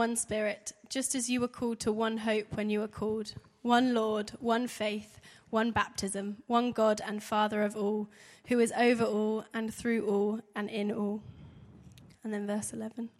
one 0.00 0.16
Spirit, 0.16 0.72
just 0.88 1.14
as 1.14 1.28
you 1.28 1.42
were 1.42 1.46
called 1.46 1.78
to 1.78 1.92
one 1.92 2.16
hope 2.16 2.56
when 2.56 2.70
you 2.70 2.80
were 2.80 2.88
called, 2.88 3.34
one 3.60 3.92
Lord, 3.92 4.30
one 4.40 4.66
faith, 4.66 5.20
one 5.50 5.72
baptism, 5.72 6.38
one 6.46 6.72
God 6.72 7.02
and 7.06 7.22
Father 7.22 7.60
of 7.60 7.76
all, 7.76 8.08
who 8.46 8.58
is 8.60 8.72
over 8.78 9.04
all 9.04 9.44
and 9.52 9.74
through 9.74 10.06
all 10.08 10.40
and 10.56 10.70
in 10.70 10.90
all. 10.90 11.20
And 12.24 12.32
then 12.32 12.46
verse 12.46 12.72
11. 12.72 13.10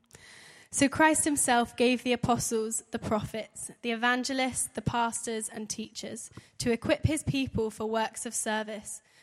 So 0.71 0.89
Christ 0.89 1.27
himself 1.27 1.77
gave 1.77 2.03
the 2.03 2.15
apostles, 2.15 2.83
the 2.93 2.99
prophets, 2.99 3.71
the 3.83 3.91
evangelists, 3.91 4.71
the 4.73 4.81
pastors, 4.81 5.51
and 5.51 5.69
teachers 5.69 6.31
to 6.61 6.73
equip 6.73 7.05
his 7.05 7.23
people 7.23 7.71
for 7.71 7.85
works 7.85 8.25
of 8.25 8.35
service, 8.35 9.03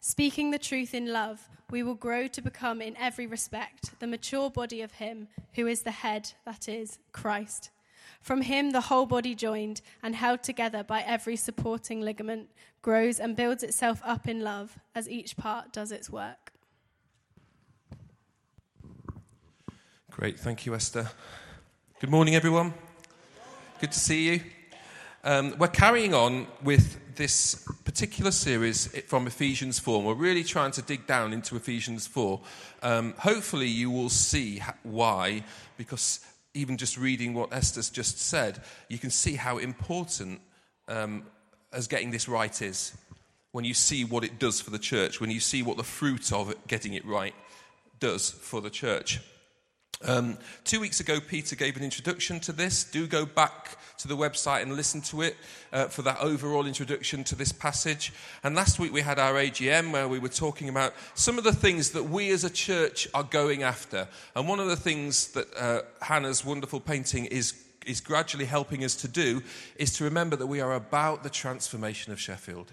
speaking 0.00 0.50
the 0.50 0.58
truth 0.58 0.94
in 0.94 1.12
love, 1.12 1.48
we 1.70 1.82
will 1.82 1.94
grow 1.94 2.26
to 2.28 2.40
become, 2.40 2.80
in 2.80 2.96
every 2.96 3.26
respect, 3.26 3.98
the 4.00 4.06
mature 4.06 4.50
body 4.50 4.80
of 4.80 4.92
Him 4.92 5.28
who 5.54 5.66
is 5.66 5.82
the 5.82 5.90
head, 5.90 6.32
that 6.44 6.68
is, 6.68 6.98
Christ. 7.12 7.70
From 8.20 8.42
Him, 8.42 8.70
the 8.70 8.82
whole 8.82 9.06
body 9.06 9.34
joined 9.34 9.80
and 10.02 10.14
held 10.14 10.42
together 10.42 10.82
by 10.82 11.02
every 11.02 11.36
supporting 11.36 12.00
ligament 12.00 12.48
grows 12.82 13.20
and 13.20 13.36
builds 13.36 13.62
itself 13.62 14.00
up 14.04 14.26
in 14.26 14.40
love 14.40 14.78
as 14.94 15.08
each 15.08 15.36
part 15.36 15.72
does 15.72 15.92
its 15.92 16.10
work. 16.10 16.52
Great, 20.10 20.38
thank 20.38 20.66
you, 20.66 20.74
Esther. 20.74 21.10
Good 22.00 22.10
morning, 22.10 22.34
everyone. 22.34 22.74
Good 23.80 23.92
to 23.92 23.98
see 24.00 24.28
you. 24.28 24.40
Um, 25.22 25.54
we're 25.58 25.68
carrying 25.68 26.14
on 26.14 26.46
with 26.62 26.98
this 27.18 27.66
particular 27.84 28.30
series 28.30 28.86
from 29.08 29.26
Ephesians 29.26 29.80
4. 29.80 30.04
We're 30.04 30.14
really 30.14 30.44
trying 30.44 30.70
to 30.70 30.82
dig 30.82 31.04
down 31.08 31.32
into 31.32 31.56
Ephesians 31.56 32.06
4. 32.06 32.40
Um, 32.80 33.14
hopefully, 33.18 33.66
you 33.66 33.90
will 33.90 34.08
see 34.08 34.62
why, 34.84 35.42
because 35.76 36.20
even 36.54 36.76
just 36.76 36.96
reading 36.96 37.34
what 37.34 37.52
Esther's 37.52 37.90
just 37.90 38.20
said, 38.20 38.62
you 38.88 38.98
can 38.98 39.10
see 39.10 39.34
how 39.34 39.58
important 39.58 40.40
um, 40.86 41.24
as 41.72 41.88
getting 41.88 42.12
this 42.12 42.28
right 42.28 42.62
is. 42.62 42.96
When 43.50 43.64
you 43.64 43.74
see 43.74 44.04
what 44.04 44.22
it 44.22 44.38
does 44.38 44.60
for 44.60 44.70
the 44.70 44.78
church, 44.78 45.20
when 45.20 45.32
you 45.32 45.40
see 45.40 45.60
what 45.64 45.76
the 45.76 45.82
fruit 45.82 46.32
of 46.32 46.52
it, 46.52 46.68
getting 46.68 46.94
it 46.94 47.04
right 47.04 47.34
does 47.98 48.30
for 48.30 48.60
the 48.60 48.70
church. 48.70 49.20
Um, 50.04 50.38
two 50.62 50.78
weeks 50.78 51.00
ago, 51.00 51.18
Peter 51.20 51.56
gave 51.56 51.76
an 51.76 51.82
introduction 51.82 52.38
to 52.40 52.52
this. 52.52 52.84
Do 52.84 53.06
go 53.06 53.26
back 53.26 53.76
to 53.98 54.06
the 54.06 54.16
website 54.16 54.62
and 54.62 54.76
listen 54.76 55.00
to 55.00 55.22
it 55.22 55.36
uh, 55.72 55.86
for 55.86 56.02
that 56.02 56.20
overall 56.20 56.66
introduction 56.66 57.24
to 57.24 57.34
this 57.34 57.50
passage. 57.50 58.12
And 58.44 58.54
last 58.54 58.78
week 58.78 58.92
we 58.92 59.00
had 59.00 59.18
our 59.18 59.34
AGM 59.34 59.90
where 59.90 60.06
we 60.08 60.20
were 60.20 60.28
talking 60.28 60.68
about 60.68 60.94
some 61.14 61.36
of 61.36 61.42
the 61.42 61.52
things 61.52 61.90
that 61.90 62.04
we 62.04 62.30
as 62.30 62.44
a 62.44 62.50
church 62.50 63.08
are 63.12 63.24
going 63.24 63.64
after. 63.64 64.06
And 64.36 64.48
one 64.48 64.60
of 64.60 64.68
the 64.68 64.76
things 64.76 65.28
that 65.32 65.48
uh, 65.56 65.82
Hannah's 66.00 66.44
wonderful 66.44 66.78
painting 66.78 67.24
is, 67.24 67.60
is 67.84 68.00
gradually 68.00 68.44
helping 68.44 68.84
us 68.84 68.94
to 68.96 69.08
do 69.08 69.42
is 69.76 69.92
to 69.94 70.04
remember 70.04 70.36
that 70.36 70.46
we 70.46 70.60
are 70.60 70.74
about 70.74 71.24
the 71.24 71.30
transformation 71.30 72.12
of 72.12 72.20
Sheffield. 72.20 72.70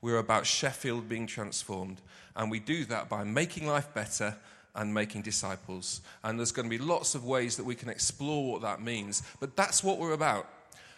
We're 0.00 0.18
about 0.18 0.46
Sheffield 0.46 1.06
being 1.06 1.26
transformed. 1.26 2.00
And 2.34 2.50
we 2.50 2.60
do 2.60 2.86
that 2.86 3.10
by 3.10 3.24
making 3.24 3.66
life 3.66 3.92
better 3.92 4.36
and 4.76 4.92
making 4.92 5.22
disciples. 5.22 6.02
And 6.22 6.38
there's 6.38 6.52
going 6.52 6.70
to 6.70 6.78
be 6.78 6.82
lots 6.82 7.14
of 7.14 7.24
ways 7.24 7.56
that 7.56 7.64
we 7.64 7.74
can 7.74 7.88
explore 7.88 8.52
what 8.52 8.62
that 8.62 8.80
means. 8.80 9.22
But 9.40 9.56
that's 9.56 9.82
what 9.82 9.98
we're 9.98 10.12
about. 10.12 10.48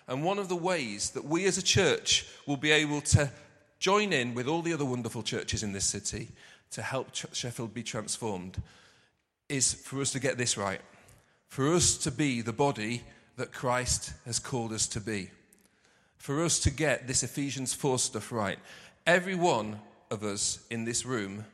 And 0.09 0.25
one 0.25 0.39
of 0.39 0.49
the 0.49 0.57
ways 0.57 1.11
that 1.11 1.25
we 1.25 1.47
as 1.47 1.59
a 1.59 1.63
church 1.63 2.27
will 2.47 2.57
be 2.57 2.73
able 2.73 3.01
to 3.03 3.31
join 3.79 4.13
in 4.13 4.35
with 4.35 4.49
all 4.49 4.63
the 4.63 4.73
other 4.73 4.85
wonderful 4.85 5.23
churches 5.23 5.63
in 5.63 5.73
this 5.73 5.85
city 5.85 6.29
to 6.73 6.83
help 6.83 7.15
Sheffield 7.15 7.73
be 7.73 7.83
transformed 7.83 8.61
is 9.49 9.73
for 9.73 10.01
us 10.01 10.13
to 10.13 10.21
get 10.21 10.37
this 10.37 10.59
right. 10.59 10.81
For 11.47 11.73
us 11.73 11.97
to 11.99 12.11
be 12.11 12.43
the 12.43 12.53
body 12.53 13.05
that 13.37 13.53
Christ 13.53 14.13
has 14.27 14.39
called 14.39 14.73
us 14.73 14.87
to 14.89 15.01
be. 15.01 15.31
For 16.17 16.45
us 16.45 16.59
to 16.61 16.71
get 16.71 17.07
this 17.07 17.23
Ephesians 17.23 17.73
4 17.73 17.99
stuff 17.99 18.33
right. 18.33 18.59
Every 19.07 19.37
one 19.37 19.81
of 20.11 20.25
us 20.25 20.59
in 20.71 20.85
this 20.85 21.07
room 21.07 21.45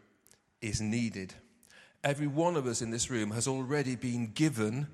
is 0.63 0.81
needed 0.81 1.35
every 2.05 2.27
one 2.27 2.55
of 2.57 2.67
us 2.67 2.83
in 2.83 2.91
this 2.91 3.11
room 3.11 3.31
has 3.31 3.49
already 3.49 3.97
been 3.97 4.31
given 4.35 4.87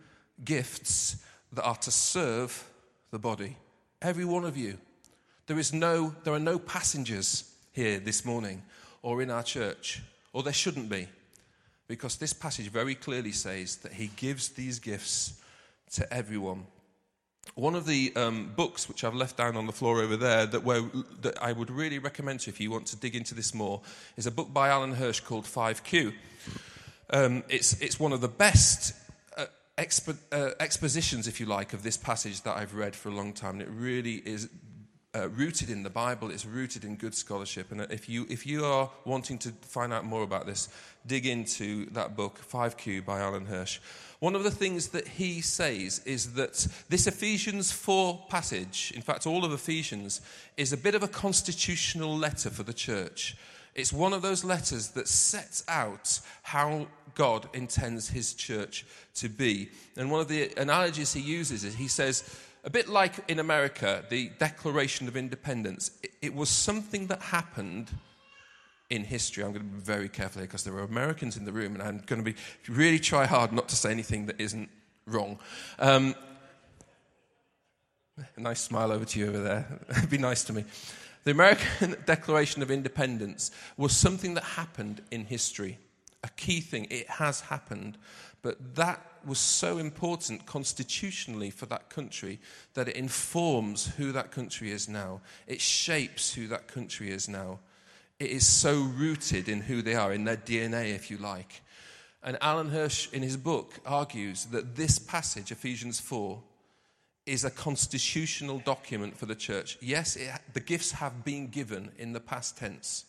gifts 0.44 1.16
that 1.52 1.64
are 1.64 1.76
to 1.76 1.90
serve 1.90 2.64
the 3.10 3.18
body. 3.18 3.56
Every 4.00 4.24
one 4.24 4.44
of 4.44 4.56
you. 4.56 4.78
There, 5.46 5.58
is 5.58 5.72
no, 5.72 6.14
there 6.22 6.32
are 6.32 6.38
no 6.38 6.58
passengers 6.58 7.52
here 7.72 7.98
this 7.98 8.24
morning 8.24 8.62
or 9.02 9.20
in 9.20 9.30
our 9.30 9.42
church, 9.42 10.00
or 10.32 10.42
there 10.42 10.52
shouldn't 10.52 10.88
be, 10.88 11.08
because 11.88 12.16
this 12.16 12.32
passage 12.32 12.68
very 12.68 12.94
clearly 12.94 13.32
says 13.32 13.76
that 13.76 13.92
he 13.92 14.08
gives 14.16 14.50
these 14.50 14.78
gifts 14.78 15.40
to 15.92 16.10
everyone. 16.12 16.66
One 17.54 17.74
of 17.74 17.86
the 17.86 18.12
um, 18.14 18.52
books 18.54 18.88
which 18.88 19.02
I've 19.02 19.14
left 19.14 19.36
down 19.36 19.56
on 19.56 19.66
the 19.66 19.72
floor 19.72 20.00
over 20.00 20.16
there 20.16 20.46
that, 20.46 20.62
where, 20.62 20.82
that 21.22 21.42
I 21.42 21.52
would 21.52 21.70
really 21.70 21.98
recommend 21.98 22.40
to 22.40 22.46
you 22.46 22.52
if 22.52 22.60
you 22.60 22.70
want 22.70 22.86
to 22.88 22.96
dig 22.96 23.16
into 23.16 23.34
this 23.34 23.54
more 23.54 23.80
is 24.16 24.26
a 24.26 24.30
book 24.30 24.52
by 24.52 24.68
Alan 24.68 24.94
Hirsch 24.94 25.20
called 25.20 25.46
5Q. 25.46 26.12
Um, 27.12 27.42
it's, 27.48 27.80
it's 27.80 27.98
one 27.98 28.12
of 28.12 28.20
the 28.20 28.28
best 28.28 28.94
uh, 29.36 29.46
expo- 29.76 30.16
uh, 30.30 30.50
expositions, 30.60 31.26
if 31.26 31.40
you 31.40 31.46
like, 31.46 31.72
of 31.72 31.82
this 31.82 31.96
passage 31.96 32.42
that 32.42 32.56
I've 32.56 32.74
read 32.74 32.94
for 32.94 33.08
a 33.08 33.12
long 33.12 33.32
time. 33.32 33.54
And 33.54 33.62
it 33.62 33.68
really 33.70 34.16
is 34.24 34.48
uh, 35.14 35.28
rooted 35.30 35.70
in 35.70 35.82
the 35.82 35.90
Bible, 35.90 36.30
it's 36.30 36.46
rooted 36.46 36.84
in 36.84 36.94
good 36.94 37.14
scholarship. 37.14 37.72
And 37.72 37.80
if 37.90 38.08
you, 38.08 38.26
if 38.30 38.46
you 38.46 38.64
are 38.64 38.90
wanting 39.04 39.38
to 39.38 39.50
find 39.62 39.92
out 39.92 40.04
more 40.04 40.22
about 40.22 40.46
this, 40.46 40.68
dig 41.04 41.26
into 41.26 41.86
that 41.90 42.16
book, 42.16 42.40
5Q 42.48 43.04
by 43.04 43.18
Alan 43.18 43.46
Hirsch. 43.46 43.80
One 44.20 44.36
of 44.36 44.44
the 44.44 44.50
things 44.50 44.88
that 44.88 45.08
he 45.08 45.40
says 45.40 46.00
is 46.04 46.34
that 46.34 46.66
this 46.88 47.08
Ephesians 47.08 47.72
4 47.72 48.26
passage, 48.28 48.92
in 48.94 49.02
fact, 49.02 49.26
all 49.26 49.44
of 49.44 49.52
Ephesians, 49.52 50.20
is 50.56 50.72
a 50.72 50.76
bit 50.76 50.94
of 50.94 51.02
a 51.02 51.08
constitutional 51.08 52.16
letter 52.16 52.50
for 52.50 52.62
the 52.62 52.74
church. 52.74 53.36
It's 53.74 53.92
one 53.92 54.12
of 54.12 54.22
those 54.22 54.44
letters 54.44 54.88
that 54.90 55.08
sets 55.08 55.64
out 55.68 56.20
how 56.42 56.88
God 57.14 57.48
intends 57.54 58.08
his 58.08 58.34
church 58.34 58.84
to 59.14 59.28
be. 59.28 59.70
And 59.96 60.10
one 60.10 60.20
of 60.20 60.28
the 60.28 60.52
analogies 60.56 61.12
he 61.12 61.20
uses 61.20 61.64
is 61.64 61.74
he 61.74 61.88
says, 61.88 62.38
a 62.64 62.70
bit 62.70 62.88
like 62.88 63.14
in 63.28 63.38
America, 63.38 64.04
the 64.10 64.30
Declaration 64.38 65.08
of 65.08 65.16
Independence, 65.16 65.92
it, 66.20 66.34
was 66.34 66.50
something 66.50 67.06
that 67.06 67.22
happened 67.22 67.90
in 68.90 69.04
history. 69.04 69.44
I'm 69.44 69.52
going 69.52 69.64
to 69.64 69.72
be 69.72 69.80
very 69.80 70.08
careful 70.08 70.40
here 70.40 70.46
because 70.46 70.64
there 70.64 70.74
are 70.74 70.82
Americans 70.82 71.36
in 71.36 71.44
the 71.44 71.52
room, 71.52 71.74
and 71.74 71.82
I'm 71.82 72.02
going 72.06 72.22
to 72.22 72.32
be 72.32 72.36
really 72.68 72.98
try 72.98 73.24
hard 73.24 73.52
not 73.52 73.68
to 73.70 73.76
say 73.76 73.90
anything 73.90 74.26
that 74.26 74.40
isn't 74.40 74.68
wrong. 75.06 75.38
Um, 75.78 76.14
a 78.36 78.40
nice 78.40 78.60
smile 78.60 78.92
over 78.92 79.04
to 79.06 79.18
you 79.18 79.28
over 79.28 79.40
there. 79.40 79.80
be 80.10 80.18
nice 80.18 80.44
to 80.44 80.52
me. 80.52 80.64
The 81.24 81.30
American 81.30 81.96
Declaration 82.06 82.62
of 82.62 82.70
Independence 82.70 83.50
was 83.76 83.94
something 83.94 84.34
that 84.34 84.44
happened 84.44 85.02
in 85.10 85.24
history, 85.24 85.78
a 86.24 86.28
key 86.30 86.60
thing. 86.60 86.86
It 86.90 87.08
has 87.08 87.40
happened. 87.40 87.98
But 88.42 88.74
that 88.76 89.04
was 89.26 89.38
so 89.38 89.78
important 89.78 90.46
constitutionally 90.46 91.50
for 91.50 91.66
that 91.66 91.90
country 91.90 92.40
that 92.72 92.88
it 92.88 92.96
informs 92.96 93.86
who 93.96 94.12
that 94.12 94.30
country 94.30 94.70
is 94.70 94.88
now. 94.88 95.20
It 95.46 95.60
shapes 95.60 96.32
who 96.32 96.48
that 96.48 96.68
country 96.68 97.10
is 97.10 97.28
now. 97.28 97.58
It 98.18 98.30
is 98.30 98.46
so 98.46 98.80
rooted 98.80 99.48
in 99.48 99.60
who 99.62 99.82
they 99.82 99.94
are, 99.94 100.12
in 100.12 100.24
their 100.24 100.36
DNA, 100.36 100.94
if 100.94 101.10
you 101.10 101.18
like. 101.18 101.62
And 102.22 102.38
Alan 102.40 102.68
Hirsch, 102.68 103.10
in 103.12 103.22
his 103.22 103.36
book, 103.36 103.80
argues 103.86 104.46
that 104.46 104.76
this 104.76 104.98
passage, 104.98 105.52
Ephesians 105.52 106.00
4, 106.00 106.42
is 107.26 107.44
a 107.44 107.50
constitutional 107.50 108.58
document 108.60 109.16
for 109.16 109.26
the 109.26 109.34
church. 109.34 109.78
Yes, 109.80 110.16
it, 110.16 110.30
the 110.52 110.60
gifts 110.60 110.92
have 110.92 111.24
been 111.24 111.48
given 111.48 111.90
in 111.98 112.12
the 112.12 112.20
past 112.20 112.58
tense, 112.58 113.04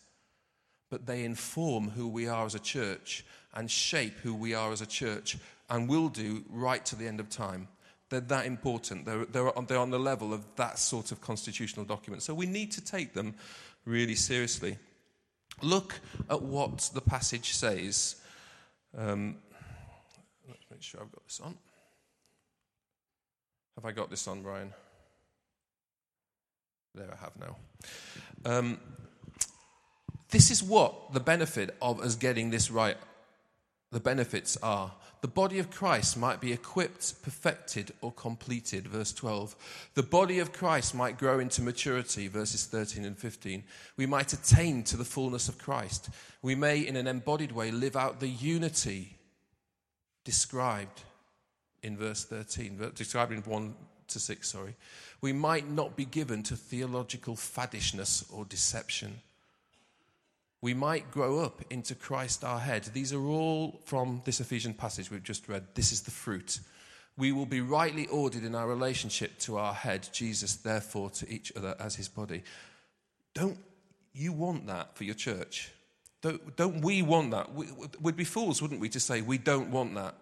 but 0.90 1.06
they 1.06 1.24
inform 1.24 1.90
who 1.90 2.08
we 2.08 2.28
are 2.28 2.46
as 2.46 2.54
a 2.54 2.60
church 2.60 3.24
and 3.54 3.70
shape 3.70 4.14
who 4.22 4.34
we 4.34 4.54
are 4.54 4.72
as 4.72 4.80
a 4.80 4.86
church 4.86 5.36
and 5.70 5.88
will 5.88 6.08
do 6.08 6.44
right 6.50 6.84
to 6.86 6.96
the 6.96 7.06
end 7.06 7.20
of 7.20 7.28
time. 7.28 7.68
They're 8.10 8.20
that 8.20 8.46
important. 8.46 9.06
They're, 9.06 9.24
they're, 9.24 9.56
on, 9.56 9.66
they're 9.66 9.78
on 9.78 9.90
the 9.90 9.98
level 9.98 10.34
of 10.34 10.44
that 10.56 10.78
sort 10.78 11.12
of 11.12 11.20
constitutional 11.22 11.86
document. 11.86 12.22
So 12.22 12.34
we 12.34 12.46
need 12.46 12.70
to 12.72 12.84
take 12.84 13.14
them 13.14 13.34
really 13.86 14.14
seriously. 14.14 14.76
Look 15.62 15.98
at 16.28 16.42
what 16.42 16.90
the 16.92 17.00
passage 17.00 17.54
says. 17.54 18.16
Um, 18.96 19.36
let's 20.46 20.64
make 20.70 20.82
sure 20.82 21.00
I've 21.00 21.12
got 21.12 21.24
this 21.24 21.40
on. 21.40 21.56
Have 23.76 23.84
I 23.84 23.92
got 23.92 24.10
this 24.10 24.28
on, 24.28 24.42
Brian? 24.42 24.72
There 26.94 27.10
I 27.10 27.16
have 27.16 27.32
now. 27.38 27.56
Um, 28.44 28.78
This 30.32 30.50
is 30.50 30.62
what 30.62 31.12
the 31.12 31.20
benefit 31.20 31.76
of 31.82 32.00
us 32.00 32.14
getting 32.16 32.50
this 32.50 32.70
right, 32.70 32.96
the 33.90 34.00
benefits 34.00 34.56
are. 34.62 34.92
The 35.20 35.28
body 35.28 35.58
of 35.58 35.70
Christ 35.70 36.16
might 36.16 36.40
be 36.40 36.54
equipped, 36.54 37.22
perfected, 37.22 37.92
or 38.00 38.12
completed, 38.12 38.88
verse 38.88 39.12
12. 39.12 39.54
The 39.94 40.02
body 40.02 40.38
of 40.38 40.54
Christ 40.54 40.94
might 40.94 41.18
grow 41.18 41.38
into 41.38 41.60
maturity, 41.60 42.28
verses 42.28 42.64
13 42.64 43.04
and 43.04 43.16
15. 43.16 43.62
We 43.98 44.06
might 44.06 44.32
attain 44.32 44.84
to 44.84 44.96
the 44.96 45.04
fullness 45.04 45.50
of 45.50 45.58
Christ. 45.58 46.08
We 46.40 46.54
may, 46.54 46.80
in 46.80 46.96
an 46.96 47.06
embodied 47.06 47.52
way, 47.52 47.70
live 47.70 47.94
out 47.94 48.18
the 48.18 48.28
unity 48.28 49.18
described 50.24 51.02
in 51.82 51.96
verse 51.96 52.24
13, 52.24 52.92
describing 52.94 53.42
1 53.42 53.74
to 54.08 54.20
6, 54.20 54.48
sorry. 54.48 54.74
We 55.20 55.32
might 55.32 55.68
not 55.68 55.96
be 55.96 56.04
given 56.04 56.42
to 56.44 56.56
theological 56.56 57.36
faddishness 57.36 58.24
or 58.32 58.44
deception 58.44 59.20
we 60.62 60.74
might 60.74 61.10
grow 61.10 61.40
up 61.40 61.60
into 61.70 61.96
Christ 61.96 62.44
our 62.44 62.60
head. 62.60 62.84
These 62.84 63.12
are 63.12 63.26
all 63.26 63.80
from 63.84 64.22
this 64.24 64.40
Ephesian 64.40 64.72
passage 64.72 65.10
we've 65.10 65.22
just 65.22 65.48
read. 65.48 65.64
This 65.74 65.90
is 65.90 66.02
the 66.02 66.12
fruit. 66.12 66.60
We 67.18 67.32
will 67.32 67.46
be 67.46 67.60
rightly 67.60 68.06
ordered 68.06 68.44
in 68.44 68.54
our 68.54 68.68
relationship 68.68 69.38
to 69.40 69.58
our 69.58 69.74
head, 69.74 70.08
Jesus, 70.12 70.54
therefore, 70.54 71.10
to 71.10 71.28
each 71.28 71.52
other 71.56 71.74
as 71.80 71.96
his 71.96 72.08
body. 72.08 72.44
Don't 73.34 73.58
you 74.14 74.32
want 74.32 74.68
that 74.68 74.96
for 74.96 75.02
your 75.02 75.16
church? 75.16 75.72
Don't, 76.22 76.56
don't 76.56 76.80
we 76.80 77.02
want 77.02 77.32
that? 77.32 77.52
We, 77.52 77.66
would 78.00 78.16
be 78.16 78.24
fools, 78.24 78.62
wouldn't 78.62 78.80
we, 78.80 78.88
to 78.90 79.00
say 79.00 79.20
we 79.20 79.38
don't 79.38 79.72
want 79.72 79.96
that? 79.96 80.14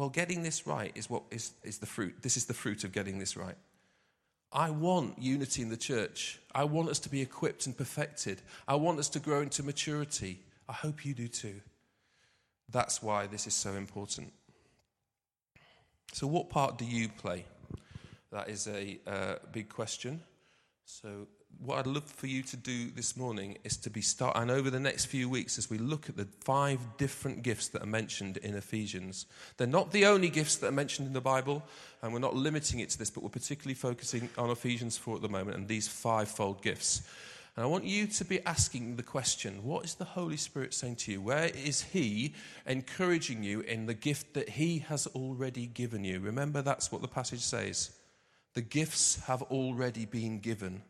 Well, 0.00 0.08
getting 0.08 0.42
this 0.42 0.66
right 0.66 0.92
is 0.94 1.10
what 1.10 1.24
is, 1.30 1.52
is 1.62 1.76
the 1.76 1.84
fruit. 1.84 2.22
This 2.22 2.38
is 2.38 2.46
the 2.46 2.54
fruit 2.54 2.84
of 2.84 2.92
getting 2.92 3.18
this 3.18 3.36
right. 3.36 3.56
I 4.50 4.70
want 4.70 5.18
unity 5.18 5.60
in 5.60 5.68
the 5.68 5.76
church. 5.76 6.40
I 6.54 6.64
want 6.64 6.88
us 6.88 6.98
to 7.00 7.10
be 7.10 7.20
equipped 7.20 7.66
and 7.66 7.76
perfected. 7.76 8.40
I 8.66 8.76
want 8.76 8.98
us 8.98 9.10
to 9.10 9.18
grow 9.18 9.42
into 9.42 9.62
maturity. 9.62 10.38
I 10.66 10.72
hope 10.72 11.04
you 11.04 11.12
do 11.12 11.28
too. 11.28 11.60
That's 12.70 13.02
why 13.02 13.26
this 13.26 13.46
is 13.46 13.52
so 13.52 13.74
important. 13.74 14.32
So, 16.14 16.26
what 16.26 16.48
part 16.48 16.78
do 16.78 16.86
you 16.86 17.10
play? 17.10 17.44
That 18.32 18.48
is 18.48 18.68
a 18.68 18.98
uh, 19.06 19.34
big 19.52 19.68
question. 19.68 20.22
So, 20.86 21.26
what 21.58 21.78
I'd 21.78 21.86
love 21.86 22.04
for 22.04 22.26
you 22.26 22.42
to 22.44 22.56
do 22.56 22.90
this 22.90 23.16
morning 23.16 23.58
is 23.64 23.76
to 23.78 23.90
be 23.90 24.00
start 24.00 24.36
and 24.36 24.50
over 24.50 24.70
the 24.70 24.80
next 24.80 25.06
few 25.06 25.28
weeks 25.28 25.58
as 25.58 25.68
we 25.68 25.76
look 25.76 26.08
at 26.08 26.16
the 26.16 26.26
five 26.40 26.80
different 26.96 27.42
gifts 27.42 27.68
that 27.68 27.82
are 27.82 27.86
mentioned 27.86 28.38
in 28.38 28.54
Ephesians. 28.54 29.26
They're 29.56 29.66
not 29.66 29.92
the 29.92 30.06
only 30.06 30.30
gifts 30.30 30.56
that 30.56 30.68
are 30.68 30.72
mentioned 30.72 31.08
in 31.08 31.12
the 31.12 31.20
Bible, 31.20 31.62
and 32.02 32.12
we're 32.12 32.18
not 32.18 32.34
limiting 32.34 32.80
it 32.80 32.88
to 32.90 32.98
this, 32.98 33.10
but 33.10 33.22
we're 33.22 33.28
particularly 33.28 33.74
focusing 33.74 34.30
on 34.38 34.50
Ephesians 34.50 34.96
4 34.96 35.16
at 35.16 35.22
the 35.22 35.28
moment 35.28 35.56
and 35.56 35.68
these 35.68 35.86
fivefold 35.86 36.62
gifts. 36.62 37.02
And 37.56 37.64
I 37.64 37.68
want 37.68 37.84
you 37.84 38.06
to 38.06 38.24
be 38.24 38.44
asking 38.46 38.96
the 38.96 39.02
question 39.02 39.62
what 39.62 39.84
is 39.84 39.94
the 39.94 40.04
Holy 40.04 40.38
Spirit 40.38 40.72
saying 40.72 40.96
to 40.96 41.12
you? 41.12 41.20
Where 41.20 41.46
is 41.48 41.82
He 41.82 42.34
encouraging 42.66 43.42
you 43.42 43.60
in 43.60 43.84
the 43.84 43.94
gift 43.94 44.32
that 44.34 44.48
He 44.48 44.78
has 44.78 45.06
already 45.08 45.66
given 45.66 46.04
you? 46.04 46.20
Remember, 46.20 46.62
that's 46.62 46.90
what 46.90 47.02
the 47.02 47.08
passage 47.08 47.40
says. 47.40 47.90
The 48.54 48.62
gifts 48.62 49.20
have 49.26 49.42
already 49.42 50.06
been 50.06 50.40
given. 50.40 50.82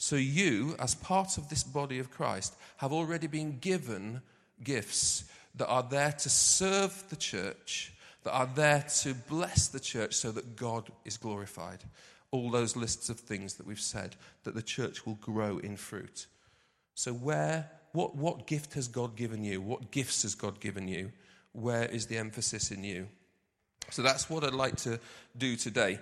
So, 0.00 0.14
you, 0.14 0.76
as 0.78 0.94
part 0.94 1.38
of 1.38 1.48
this 1.48 1.64
body 1.64 1.98
of 1.98 2.10
Christ, 2.10 2.54
have 2.76 2.92
already 2.92 3.26
been 3.26 3.58
given 3.58 4.22
gifts 4.62 5.24
that 5.56 5.66
are 5.66 5.82
there 5.82 6.12
to 6.12 6.30
serve 6.30 7.02
the 7.10 7.16
church, 7.16 7.92
that 8.22 8.32
are 8.32 8.48
there 8.54 8.84
to 9.00 9.14
bless 9.14 9.66
the 9.66 9.80
church 9.80 10.14
so 10.14 10.30
that 10.30 10.54
God 10.54 10.90
is 11.04 11.16
glorified. 11.16 11.82
All 12.30 12.48
those 12.48 12.76
lists 12.76 13.08
of 13.08 13.18
things 13.18 13.54
that 13.54 13.66
we've 13.66 13.80
said, 13.80 14.14
that 14.44 14.54
the 14.54 14.62
church 14.62 15.04
will 15.04 15.16
grow 15.16 15.58
in 15.58 15.76
fruit. 15.76 16.26
So, 16.94 17.12
where, 17.12 17.68
what, 17.90 18.14
what 18.14 18.46
gift 18.46 18.74
has 18.74 18.86
God 18.86 19.16
given 19.16 19.42
you? 19.42 19.60
What 19.60 19.90
gifts 19.90 20.22
has 20.22 20.36
God 20.36 20.60
given 20.60 20.86
you? 20.86 21.10
Where 21.52 21.86
is 21.86 22.06
the 22.06 22.18
emphasis 22.18 22.70
in 22.70 22.84
you? 22.84 23.08
So, 23.90 24.02
that's 24.02 24.30
what 24.30 24.44
I'd 24.44 24.54
like 24.54 24.76
to 24.76 25.00
do 25.36 25.56
today. 25.56 25.98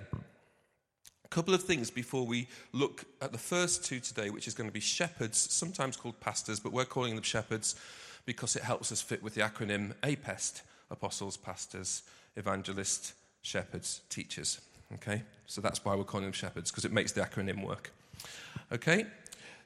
A 1.26 1.28
couple 1.28 1.54
of 1.54 1.62
things 1.64 1.90
before 1.90 2.24
we 2.24 2.46
look 2.72 3.04
at 3.20 3.32
the 3.32 3.38
first 3.38 3.84
two 3.84 3.98
today, 3.98 4.30
which 4.30 4.46
is 4.46 4.54
going 4.54 4.70
to 4.70 4.72
be 4.72 4.80
shepherds, 4.80 5.36
sometimes 5.36 5.96
called 5.96 6.18
pastors, 6.20 6.60
but 6.60 6.72
we're 6.72 6.84
calling 6.84 7.16
them 7.16 7.24
shepherds 7.24 7.74
because 8.26 8.54
it 8.54 8.62
helps 8.62 8.92
us 8.92 9.02
fit 9.02 9.22
with 9.22 9.34
the 9.34 9.40
acronym 9.40 9.92
APEST 10.02 10.62
apostles, 10.88 11.36
pastors, 11.36 12.04
evangelists, 12.36 13.14
shepherds, 13.42 14.02
teachers. 14.08 14.60
Okay? 14.94 15.22
So 15.46 15.60
that's 15.60 15.84
why 15.84 15.96
we're 15.96 16.04
calling 16.04 16.26
them 16.26 16.32
shepherds, 16.32 16.70
because 16.70 16.84
it 16.84 16.92
makes 16.92 17.10
the 17.10 17.22
acronym 17.22 17.66
work. 17.66 17.90
Okay? 18.70 19.06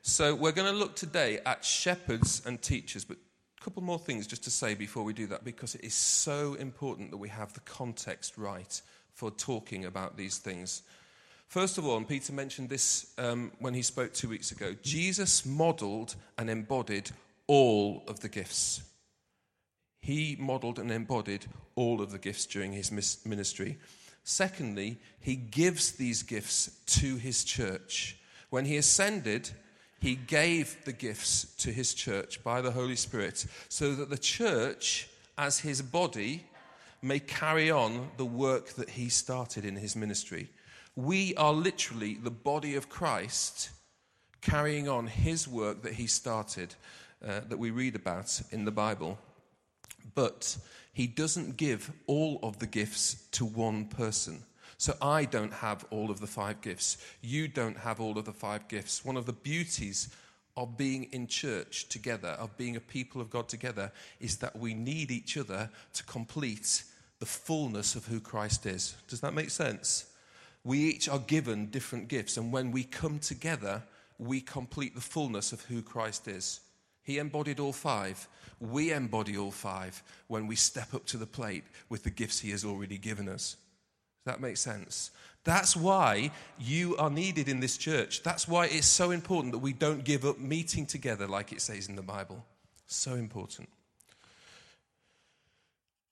So 0.01 0.35
we're 0.35 0.53
going 0.53 0.73
to 0.73 0.79
look 0.79 0.97
today 0.97 1.41
at 1.45 1.63
shepherds 1.63 2.41
and 2.47 2.61
teachers, 2.63 3.05
but 3.05 3.19
a 3.61 3.65
couple 3.65 3.83
more 3.83 3.99
things 3.99 4.27
just 4.27 4.45
to 4.45 4.51
say 4.51 4.75
before 4.75 5.05
we 5.05 5.13
do 5.13 5.27
that, 5.27 5.45
because 5.45 5.75
it 5.75 5.85
is 5.85 5.93
so 5.93 6.55
important 6.55 7.11
that 7.11 7.19
we 7.19 7.29
have 7.29 7.53
the 7.53 7.61
context 7.61 8.39
right 8.39 8.81
for 9.13 9.31
talking 9.31 9.85
about 9.85 10.17
these 10.17 10.39
things. 10.39 10.83
First 11.51 11.79
of 11.79 11.85
all, 11.85 11.97
and 11.97 12.07
Peter 12.07 12.33
mentioned 12.33 12.69
this 12.69 13.13
um, 13.19 13.51
when 13.59 13.75
he 13.75 13.83
spoke 13.83 14.13
two 14.13 14.29
weeks 14.29 14.53
ago, 14.53 14.77
Jesus 14.85 15.45
modeled 15.45 16.15
and 16.39 16.49
embodied 16.49 17.11
all 17.49 18.05
of 18.07 18.21
the 18.21 18.29
gifts. 18.29 18.83
He 20.01 20.37
modeled 20.39 20.79
and 20.79 20.93
embodied 20.93 21.47
all 21.75 22.01
of 22.01 22.13
the 22.13 22.21
gifts 22.21 22.47
during 22.47 22.71
his 22.71 22.93
ministry. 23.27 23.79
Secondly, 24.23 25.01
he 25.19 25.35
gives 25.35 25.91
these 25.91 26.23
gifts 26.23 26.71
to 26.87 27.17
his 27.17 27.43
church. 27.43 28.17
When 28.51 28.65
he 28.65 28.77
ascended, 28.77 29.51
he 29.99 30.15
gave 30.15 30.77
the 30.85 30.93
gifts 30.93 31.53
to 31.59 31.73
his 31.73 31.95
church 31.95 32.45
by 32.45 32.61
the 32.61 32.71
Holy 32.71 32.95
Spirit 32.95 33.45
so 33.69 33.97
that 33.97 34.09
the 34.09 34.19
church, 34.19 35.09
as 35.37 35.59
his 35.59 35.83
body, 35.83 36.45
may 37.03 37.19
carry 37.19 37.73
on 37.73 38.11
the 38.19 38.25
work 38.25 38.75
that 38.75 38.91
he 38.91 39.09
started 39.09 39.65
in 39.65 39.75
his 39.75 39.97
ministry. 39.97 40.49
We 41.01 41.35
are 41.37 41.55
literally 41.55 42.15
the 42.15 42.31
body 42.31 42.75
of 42.75 42.91
Christ 42.91 43.71
carrying 44.43 44.87
on 44.87 45.07
his 45.07 45.49
work 45.49 45.83
that 45.83 45.95
he 45.95 46.07
started, 46.07 46.75
uh, 47.27 47.41
that 47.49 47.59
we 47.59 47.71
read 47.71 47.97
about 47.97 48.43
in 48.51 48.67
the 48.67 48.71
Bible. 48.71 49.19
But 50.15 50.59
he 50.93 51.07
doesn't 51.07 51.57
give 51.57 51.91
all 52.07 52.39
of 52.43 52.59
the 52.59 52.67
gifts 52.67 53.15
to 53.33 53.47
one 53.47 53.87
person. 53.87 54.43
So 54.77 54.95
I 55.01 55.25
don't 55.25 55.55
have 55.55 55.87
all 55.91 56.11
of 56.11 56.21
the 56.21 56.27
five 56.27 56.61
gifts. 56.61 56.99
You 57.23 57.49
don't 57.49 57.79
have 57.79 57.99
all 57.99 58.19
of 58.19 58.27
the 58.27 58.33
five 58.35 58.69
gifts. 58.69 59.03
One 59.03 59.17
of 59.17 59.25
the 59.25 59.33
beauties 59.33 60.11
of 60.55 60.77
being 60.77 61.05
in 61.13 61.29
church 61.29 61.89
together, 61.89 62.29
of 62.39 62.55
being 62.59 62.77
a 62.77 62.81
people 62.81 63.23
of 63.23 63.31
God 63.31 63.49
together, 63.49 63.91
is 64.21 64.37
that 64.39 64.59
we 64.59 64.75
need 64.75 65.11
each 65.11 65.39
other 65.39 65.71
to 65.95 66.05
complete 66.05 66.85
the 67.21 67.27
fullness 67.27 67.95
of 67.95 68.05
who 68.05 68.21
Christ 68.21 68.67
is. 68.67 68.97
Does 69.09 69.23
that 69.23 69.33
make 69.33 69.49
sense? 69.49 70.10
We 70.65 70.79
each 70.79 71.09
are 71.09 71.19
given 71.19 71.67
different 71.67 72.09
gifts, 72.09 72.37
and 72.37 72.53
when 72.53 72.71
we 72.71 72.85
come 72.85 73.19
together, 73.19 73.83
we 74.19 74.41
complete 74.41 74.95
the 74.95 75.01
fullness 75.01 75.53
of 75.53 75.63
who 75.63 75.83
Christ 75.83 76.29
is. 76.29 76.61
He 77.03 77.19
embodied 77.19 77.61
all 77.61 77.73
five. 77.73 78.29
We 78.61 78.93
embody 78.93 79.39
all 79.39 79.51
five 79.51 80.03
when 80.29 80.47
we 80.47 80.57
step 80.57 80.93
up 80.95 81.07
to 81.07 81.17
the 81.17 81.27
plate 81.27 81.65
with 81.89 82.05
the 82.05 82.11
gifts 82.11 82.41
He 82.41 82.51
has 82.51 82.65
already 82.65 82.99
given 82.99 83.29
us. 83.29 83.57
Does 84.25 84.35
that 84.35 84.41
make 84.43 84.59
sense? 84.59 85.11
That's 85.45 85.75
why 85.75 86.31
you 86.59 86.97
are 86.99 87.09
needed 87.09 87.49
in 87.49 87.61
this 87.61 87.79
church. 87.79 88.23
That's 88.23 88.47
why 88.47 88.67
it's 88.67 88.87
so 88.87 89.13
important 89.13 89.53
that 89.53 89.59
we 89.59 89.73
don't 89.73 90.05
give 90.05 90.27
up 90.27 90.39
meeting 90.39 90.85
together 90.85 91.27
like 91.27 91.53
it 91.53 91.63
says 91.63 91.89
in 91.89 91.97
the 91.97 92.03
Bible. 92.03 92.45
So 92.87 93.15
important. 93.15 93.71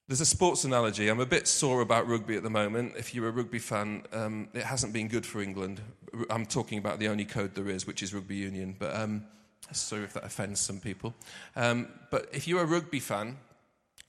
There's 0.08 0.22
a 0.22 0.26
sports 0.26 0.64
analogy. 0.64 1.08
I'm 1.08 1.20
a 1.20 1.26
bit 1.26 1.46
sore 1.46 1.82
about 1.82 2.08
rugby 2.08 2.34
at 2.34 2.42
the 2.42 2.48
moment. 2.48 2.94
If 2.96 3.14
you're 3.14 3.28
a 3.28 3.30
rugby 3.30 3.58
fan, 3.58 4.04
um, 4.14 4.48
it 4.54 4.62
hasn't 4.62 4.94
been 4.94 5.06
good 5.06 5.26
for 5.26 5.42
England. 5.42 5.82
I'm 6.30 6.46
talking 6.46 6.78
about 6.78 6.98
the 6.98 7.08
only 7.08 7.26
code 7.26 7.54
there 7.54 7.68
is, 7.68 7.86
which 7.86 8.02
is 8.02 8.14
rugby 8.14 8.36
union. 8.36 8.74
But 8.78 8.96
um, 8.96 9.26
sorry 9.70 10.04
if 10.04 10.14
that 10.14 10.24
offends 10.24 10.60
some 10.60 10.80
people. 10.80 11.14
Um, 11.56 11.88
but 12.10 12.26
if 12.32 12.48
you're 12.48 12.62
a 12.62 12.66
rugby 12.66 13.00
fan, 13.00 13.36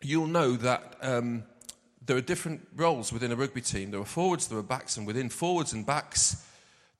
you'll 0.02 0.28
know 0.28 0.54
that 0.54 0.96
um, 1.02 1.44
there 2.06 2.16
are 2.16 2.22
different 2.22 2.66
roles 2.78 3.12
within 3.12 3.34
a 3.34 3.36
rugby 3.36 3.60
team. 3.60 3.92
There 3.92 4.00
are 4.00 4.06
forwards, 4.06 4.48
there 4.48 4.58
are 4.58 4.64
backs, 4.64 4.96
and 4.96 5.06
within 5.06 5.28
forwards 5.28 5.74
and 5.74 5.86
backs, 5.86 6.46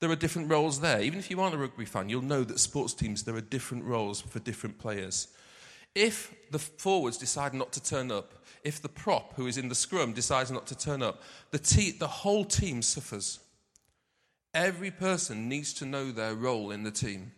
there 0.00 0.10
are 0.10 0.16
different 0.16 0.50
roles 0.50 0.80
there. 0.80 1.00
Even 1.00 1.18
if 1.18 1.30
you 1.30 1.40
aren't 1.40 1.54
a 1.54 1.58
rugby 1.58 1.86
fan, 1.86 2.10
you'll 2.10 2.20
know 2.20 2.44
that 2.44 2.58
sports 2.58 2.92
teams, 2.92 3.22
there 3.22 3.34
are 3.34 3.40
different 3.40 3.84
roles 3.84 4.20
for 4.20 4.40
different 4.40 4.78
players. 4.78 5.28
If 5.94 6.34
the 6.50 6.58
forwards 6.58 7.16
decide 7.16 7.54
not 7.54 7.72
to 7.72 7.82
turn 7.82 8.10
up, 8.10 8.34
if 8.62 8.80
the 8.80 8.88
prop 8.88 9.34
who 9.34 9.46
is 9.46 9.58
in 9.58 9.68
the 9.68 9.74
scrum 9.74 10.12
decides 10.12 10.50
not 10.50 10.66
to 10.68 10.78
turn 10.78 11.02
up, 11.02 11.22
the, 11.50 11.58
te- 11.58 11.92
the 11.92 12.06
whole 12.06 12.44
team 12.44 12.82
suffers. 12.82 13.40
Every 14.52 14.90
person 14.90 15.48
needs 15.48 15.72
to 15.74 15.86
know 15.86 16.10
their 16.10 16.34
role 16.34 16.70
in 16.70 16.82
the 16.82 16.90
team 16.90 17.32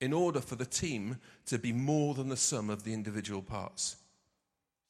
in 0.00 0.12
order 0.12 0.40
for 0.40 0.56
the 0.56 0.66
team 0.66 1.18
to 1.46 1.58
be 1.58 1.72
more 1.72 2.14
than 2.14 2.28
the 2.28 2.36
sum 2.36 2.68
of 2.68 2.84
the 2.84 2.92
individual 2.92 3.40
parts. 3.40 3.96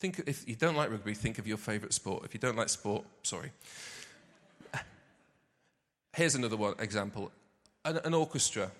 Think 0.00 0.22
if 0.26 0.48
you 0.48 0.56
don't 0.56 0.76
like 0.76 0.90
rugby, 0.90 1.14
think 1.14 1.38
of 1.38 1.46
your 1.46 1.56
favourite 1.56 1.92
sport. 1.92 2.24
If 2.24 2.34
you 2.34 2.40
don't 2.40 2.56
like 2.56 2.68
sport, 2.68 3.04
sorry. 3.22 3.52
Here's 6.16 6.34
another 6.34 6.56
one 6.56 6.74
example: 6.78 7.30
an, 7.84 7.98
an 8.04 8.14
orchestra 8.14 8.70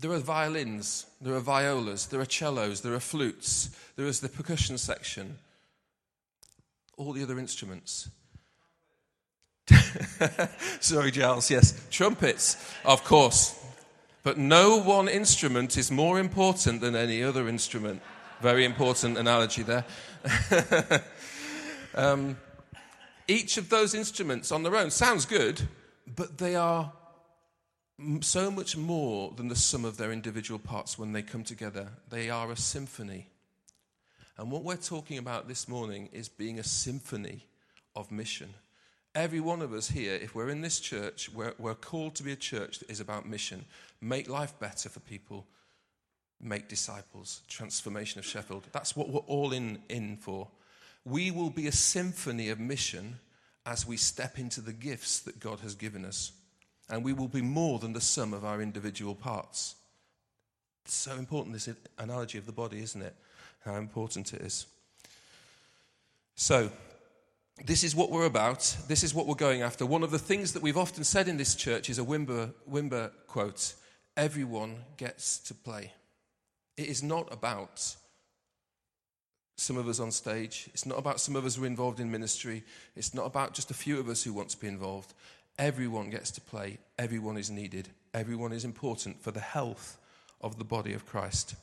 There 0.00 0.12
are 0.12 0.18
violins, 0.18 1.06
there 1.20 1.34
are 1.34 1.40
violas, 1.40 2.06
there 2.06 2.20
are 2.20 2.24
cellos, 2.24 2.80
there 2.80 2.94
are 2.94 3.00
flutes, 3.00 3.68
there 3.96 4.06
is 4.06 4.20
the 4.20 4.30
percussion 4.30 4.78
section, 4.78 5.36
all 6.96 7.12
the 7.12 7.22
other 7.22 7.38
instruments. 7.38 8.08
Sorry, 10.80 11.10
Giles, 11.10 11.50
yes. 11.50 11.86
Trumpets, 11.90 12.56
of 12.84 13.04
course. 13.04 13.62
But 14.22 14.38
no 14.38 14.78
one 14.78 15.06
instrument 15.06 15.76
is 15.76 15.90
more 15.90 16.18
important 16.18 16.80
than 16.80 16.96
any 16.96 17.22
other 17.22 17.46
instrument. 17.46 18.00
Very 18.40 18.64
important 18.64 19.18
analogy 19.18 19.62
there. 19.62 19.84
um, 21.94 22.38
each 23.28 23.58
of 23.58 23.68
those 23.68 23.94
instruments 23.94 24.50
on 24.50 24.62
their 24.62 24.76
own 24.76 24.90
sounds 24.90 25.26
good, 25.26 25.60
but 26.06 26.38
they 26.38 26.56
are 26.56 26.90
so 28.20 28.50
much 28.50 28.76
more 28.76 29.32
than 29.36 29.48
the 29.48 29.56
sum 29.56 29.84
of 29.84 29.96
their 29.96 30.12
individual 30.12 30.58
parts 30.58 30.98
when 30.98 31.12
they 31.12 31.22
come 31.22 31.44
together. 31.44 31.88
They 32.08 32.30
are 32.30 32.50
a 32.50 32.56
symphony. 32.56 33.26
And 34.36 34.50
what 34.50 34.64
we're 34.64 34.76
talking 34.76 35.18
about 35.18 35.48
this 35.48 35.68
morning 35.68 36.08
is 36.12 36.28
being 36.28 36.58
a 36.58 36.64
symphony 36.64 37.46
of 37.94 38.10
mission. 38.10 38.54
Every 39.14 39.40
one 39.40 39.60
of 39.60 39.72
us 39.72 39.90
here, 39.90 40.14
if 40.14 40.34
we're 40.34 40.48
in 40.48 40.62
this 40.62 40.80
church, 40.80 41.30
we're, 41.34 41.54
we're 41.58 41.74
called 41.74 42.14
to 42.16 42.22
be 42.22 42.32
a 42.32 42.36
church 42.36 42.78
that 42.78 42.90
is 42.90 43.00
about 43.00 43.28
mission. 43.28 43.64
Make 44.00 44.28
life 44.28 44.58
better 44.58 44.88
for 44.88 45.00
people, 45.00 45.46
make 46.40 46.68
disciples, 46.68 47.42
transformation 47.48 48.18
of 48.18 48.24
Sheffield. 48.24 48.68
That's 48.72 48.96
what 48.96 49.10
we're 49.10 49.20
all 49.20 49.52
in, 49.52 49.80
in 49.88 50.16
for. 50.16 50.48
We 51.04 51.30
will 51.30 51.50
be 51.50 51.66
a 51.66 51.72
symphony 51.72 52.50
of 52.50 52.60
mission 52.60 53.18
as 53.66 53.86
we 53.86 53.96
step 53.96 54.38
into 54.38 54.60
the 54.60 54.72
gifts 54.72 55.20
that 55.20 55.40
God 55.40 55.60
has 55.60 55.74
given 55.74 56.04
us 56.04 56.32
and 56.90 57.04
we 57.04 57.12
will 57.12 57.28
be 57.28 57.42
more 57.42 57.78
than 57.78 57.92
the 57.92 58.00
sum 58.00 58.34
of 58.34 58.44
our 58.44 58.60
individual 58.60 59.14
parts. 59.14 59.76
It's 60.84 60.94
so 60.94 61.16
important, 61.16 61.54
this 61.54 61.68
analogy 61.98 62.38
of 62.38 62.46
the 62.46 62.52
body, 62.52 62.82
isn't 62.82 63.00
it? 63.00 63.14
How 63.64 63.76
important 63.76 64.32
it 64.32 64.42
is. 64.42 64.66
So, 66.34 66.70
this 67.64 67.84
is 67.84 67.94
what 67.94 68.10
we're 68.10 68.24
about. 68.24 68.76
This 68.88 69.02
is 69.02 69.14
what 69.14 69.26
we're 69.26 69.34
going 69.34 69.62
after. 69.62 69.84
One 69.84 70.02
of 70.02 70.10
the 70.10 70.18
things 70.18 70.54
that 70.54 70.62
we've 70.62 70.78
often 70.78 71.04
said 71.04 71.28
in 71.28 71.36
this 71.36 71.54
church 71.54 71.90
is 71.90 71.98
a 71.98 72.02
Wimber, 72.02 72.52
Wimber 72.68 73.10
quote 73.26 73.74
everyone 74.16 74.76
gets 74.96 75.38
to 75.38 75.54
play. 75.54 75.92
It 76.76 76.88
is 76.88 77.02
not 77.02 77.32
about 77.32 77.96
some 79.56 79.76
of 79.76 79.88
us 79.88 80.00
on 80.00 80.10
stage. 80.10 80.70
It's 80.72 80.86
not 80.86 80.98
about 80.98 81.20
some 81.20 81.36
of 81.36 81.44
us 81.44 81.56
who 81.56 81.64
are 81.64 81.66
involved 81.66 82.00
in 82.00 82.10
ministry. 82.10 82.64
It's 82.96 83.14
not 83.14 83.26
about 83.26 83.52
just 83.52 83.70
a 83.70 83.74
few 83.74 84.00
of 84.00 84.08
us 84.08 84.22
who 84.22 84.32
want 84.32 84.48
to 84.50 84.58
be 84.58 84.66
involved. 84.66 85.12
Everyone 85.60 86.08
gets 86.08 86.30
to 86.30 86.40
play, 86.40 86.78
everyone 86.98 87.36
is 87.36 87.50
needed, 87.50 87.90
everyone 88.14 88.50
is 88.50 88.64
important 88.64 89.22
for 89.22 89.30
the 89.30 89.40
health 89.40 89.98
of 90.40 90.56
the 90.56 90.64
body 90.64 90.94
of 90.94 91.04
Christ. 91.04 91.54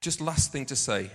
Just 0.00 0.22
last 0.22 0.52
thing 0.52 0.64
to 0.64 0.74
say 0.74 1.10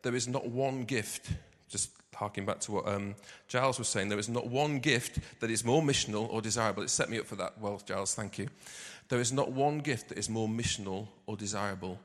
there 0.00 0.14
is 0.14 0.26
not 0.26 0.48
one 0.48 0.84
gift, 0.84 1.30
just 1.68 1.90
harking 2.14 2.46
back 2.46 2.60
to 2.60 2.72
what 2.72 2.88
um, 2.88 3.14
Giles 3.46 3.78
was 3.78 3.88
saying, 3.88 4.08
there 4.08 4.18
is 4.18 4.30
not 4.30 4.46
one 4.46 4.78
gift 4.78 5.18
that 5.40 5.50
is 5.50 5.66
more 5.66 5.82
missional 5.82 6.32
or 6.32 6.40
desirable. 6.40 6.82
It 6.82 6.88
set 6.88 7.10
me 7.10 7.18
up 7.18 7.26
for 7.26 7.36
that. 7.36 7.60
Well, 7.60 7.78
Giles, 7.84 8.14
thank 8.14 8.38
you. 8.38 8.48
There 9.10 9.20
is 9.20 9.34
not 9.34 9.52
one 9.52 9.80
gift 9.80 10.08
that 10.08 10.16
is 10.16 10.30
more 10.30 10.48
missional 10.48 11.08
or 11.26 11.36
desirable. 11.36 12.00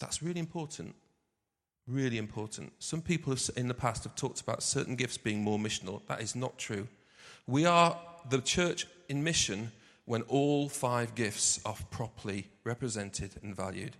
That's 0.00 0.24
really 0.24 0.40
important. 0.40 0.96
Really 1.90 2.18
important. 2.18 2.72
Some 2.78 3.02
people 3.02 3.32
have, 3.32 3.50
in 3.56 3.66
the 3.66 3.74
past 3.74 4.04
have 4.04 4.14
talked 4.14 4.40
about 4.40 4.62
certain 4.62 4.94
gifts 4.94 5.18
being 5.18 5.42
more 5.42 5.58
missional. 5.58 6.06
That 6.06 6.20
is 6.20 6.36
not 6.36 6.56
true. 6.56 6.86
We 7.48 7.66
are 7.66 7.98
the 8.28 8.40
church 8.40 8.86
in 9.08 9.24
mission 9.24 9.72
when 10.04 10.22
all 10.22 10.68
five 10.68 11.16
gifts 11.16 11.58
are 11.64 11.74
properly 11.90 12.46
represented 12.62 13.32
and 13.42 13.56
valued. 13.56 13.96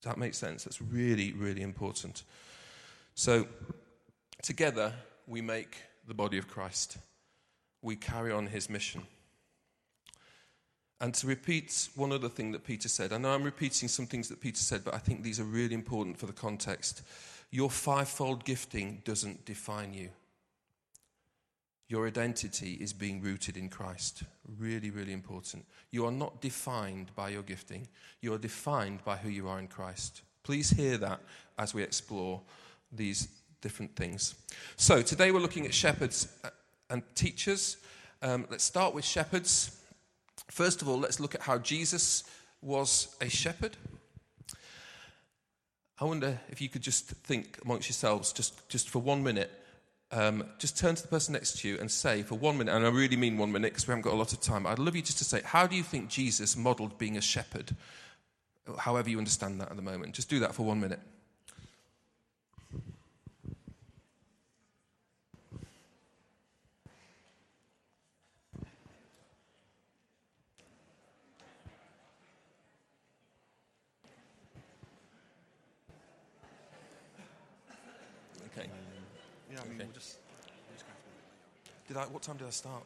Does 0.00 0.12
that 0.12 0.18
make 0.18 0.34
sense? 0.34 0.62
That's 0.62 0.80
really, 0.80 1.32
really 1.32 1.62
important. 1.62 2.22
So, 3.16 3.48
together, 4.40 4.92
we 5.26 5.40
make 5.40 5.78
the 6.06 6.14
body 6.14 6.38
of 6.38 6.46
Christ. 6.46 6.98
We 7.82 7.96
carry 7.96 8.30
on 8.30 8.46
his 8.46 8.70
mission. 8.70 9.02
And 11.00 11.12
to 11.14 11.26
repeat 11.26 11.88
one 11.94 12.12
other 12.12 12.28
thing 12.28 12.52
that 12.52 12.64
Peter 12.64 12.88
said, 12.88 13.12
I 13.12 13.18
know 13.18 13.34
I'm 13.34 13.42
repeating 13.42 13.88
some 13.88 14.06
things 14.06 14.28
that 14.28 14.40
Peter 14.40 14.60
said, 14.60 14.82
but 14.84 14.94
I 14.94 14.98
think 14.98 15.22
these 15.22 15.38
are 15.38 15.44
really 15.44 15.74
important 15.74 16.18
for 16.18 16.26
the 16.26 16.32
context. 16.32 17.02
Your 17.50 17.70
fivefold 17.70 18.44
gifting 18.44 19.02
doesn't 19.04 19.44
define 19.44 19.92
you. 19.92 20.08
Your 21.88 22.06
identity 22.08 22.78
is 22.80 22.92
being 22.92 23.20
rooted 23.20 23.56
in 23.56 23.68
Christ. 23.68 24.24
Really, 24.58 24.90
really 24.90 25.12
important. 25.12 25.66
You 25.90 26.06
are 26.06 26.12
not 26.12 26.40
defined 26.40 27.14
by 27.14 27.28
your 27.28 27.42
gifting, 27.42 27.88
you 28.20 28.32
are 28.32 28.38
defined 28.38 29.04
by 29.04 29.16
who 29.16 29.28
you 29.28 29.48
are 29.48 29.58
in 29.58 29.68
Christ. 29.68 30.22
Please 30.42 30.70
hear 30.70 30.96
that 30.98 31.20
as 31.58 31.74
we 31.74 31.82
explore 31.82 32.40
these 32.90 33.28
different 33.60 33.94
things. 33.94 34.34
So, 34.76 35.02
today 35.02 35.30
we're 35.30 35.40
looking 35.40 35.66
at 35.66 35.74
shepherds 35.74 36.28
and 36.90 37.02
teachers. 37.14 37.76
Um, 38.22 38.46
let's 38.50 38.64
start 38.64 38.94
with 38.94 39.04
shepherds. 39.04 39.76
First 40.48 40.82
of 40.82 40.88
all, 40.88 40.98
let's 40.98 41.20
look 41.20 41.34
at 41.34 41.42
how 41.42 41.58
Jesus 41.58 42.24
was 42.62 43.14
a 43.20 43.28
shepherd. 43.28 43.76
I 45.98 46.04
wonder 46.04 46.38
if 46.50 46.60
you 46.60 46.68
could 46.68 46.82
just 46.82 47.06
think 47.06 47.58
amongst 47.64 47.88
yourselves, 47.88 48.32
just, 48.32 48.68
just 48.68 48.90
for 48.90 48.98
one 48.98 49.22
minute, 49.22 49.50
um, 50.12 50.44
just 50.58 50.78
turn 50.78 50.94
to 50.94 51.02
the 51.02 51.08
person 51.08 51.32
next 51.32 51.58
to 51.60 51.68
you 51.68 51.78
and 51.80 51.90
say 51.90 52.22
for 52.22 52.36
one 52.36 52.58
minute, 52.58 52.74
and 52.74 52.84
I 52.84 52.90
really 52.90 53.16
mean 53.16 53.38
one 53.38 53.50
minute 53.50 53.72
because 53.72 53.86
we 53.86 53.92
haven't 53.92 54.02
got 54.02 54.12
a 54.12 54.16
lot 54.16 54.32
of 54.32 54.40
time. 54.40 54.66
I'd 54.66 54.78
love 54.78 54.94
you 54.94 55.02
just 55.02 55.18
to 55.18 55.24
say, 55.24 55.40
how 55.44 55.66
do 55.66 55.74
you 55.74 55.82
think 55.82 56.08
Jesus 56.08 56.56
modeled 56.56 56.98
being 56.98 57.16
a 57.16 57.20
shepherd? 57.20 57.74
However, 58.78 59.08
you 59.08 59.18
understand 59.18 59.60
that 59.60 59.70
at 59.70 59.76
the 59.76 59.82
moment. 59.82 60.14
Just 60.14 60.28
do 60.28 60.40
that 60.40 60.54
for 60.54 60.64
one 60.64 60.80
minute. 60.80 61.00
Did 81.96 82.02
I? 82.02 82.06
What 82.08 82.20
time 82.20 82.36
did 82.36 82.46
I 82.46 82.50
start? 82.50 82.82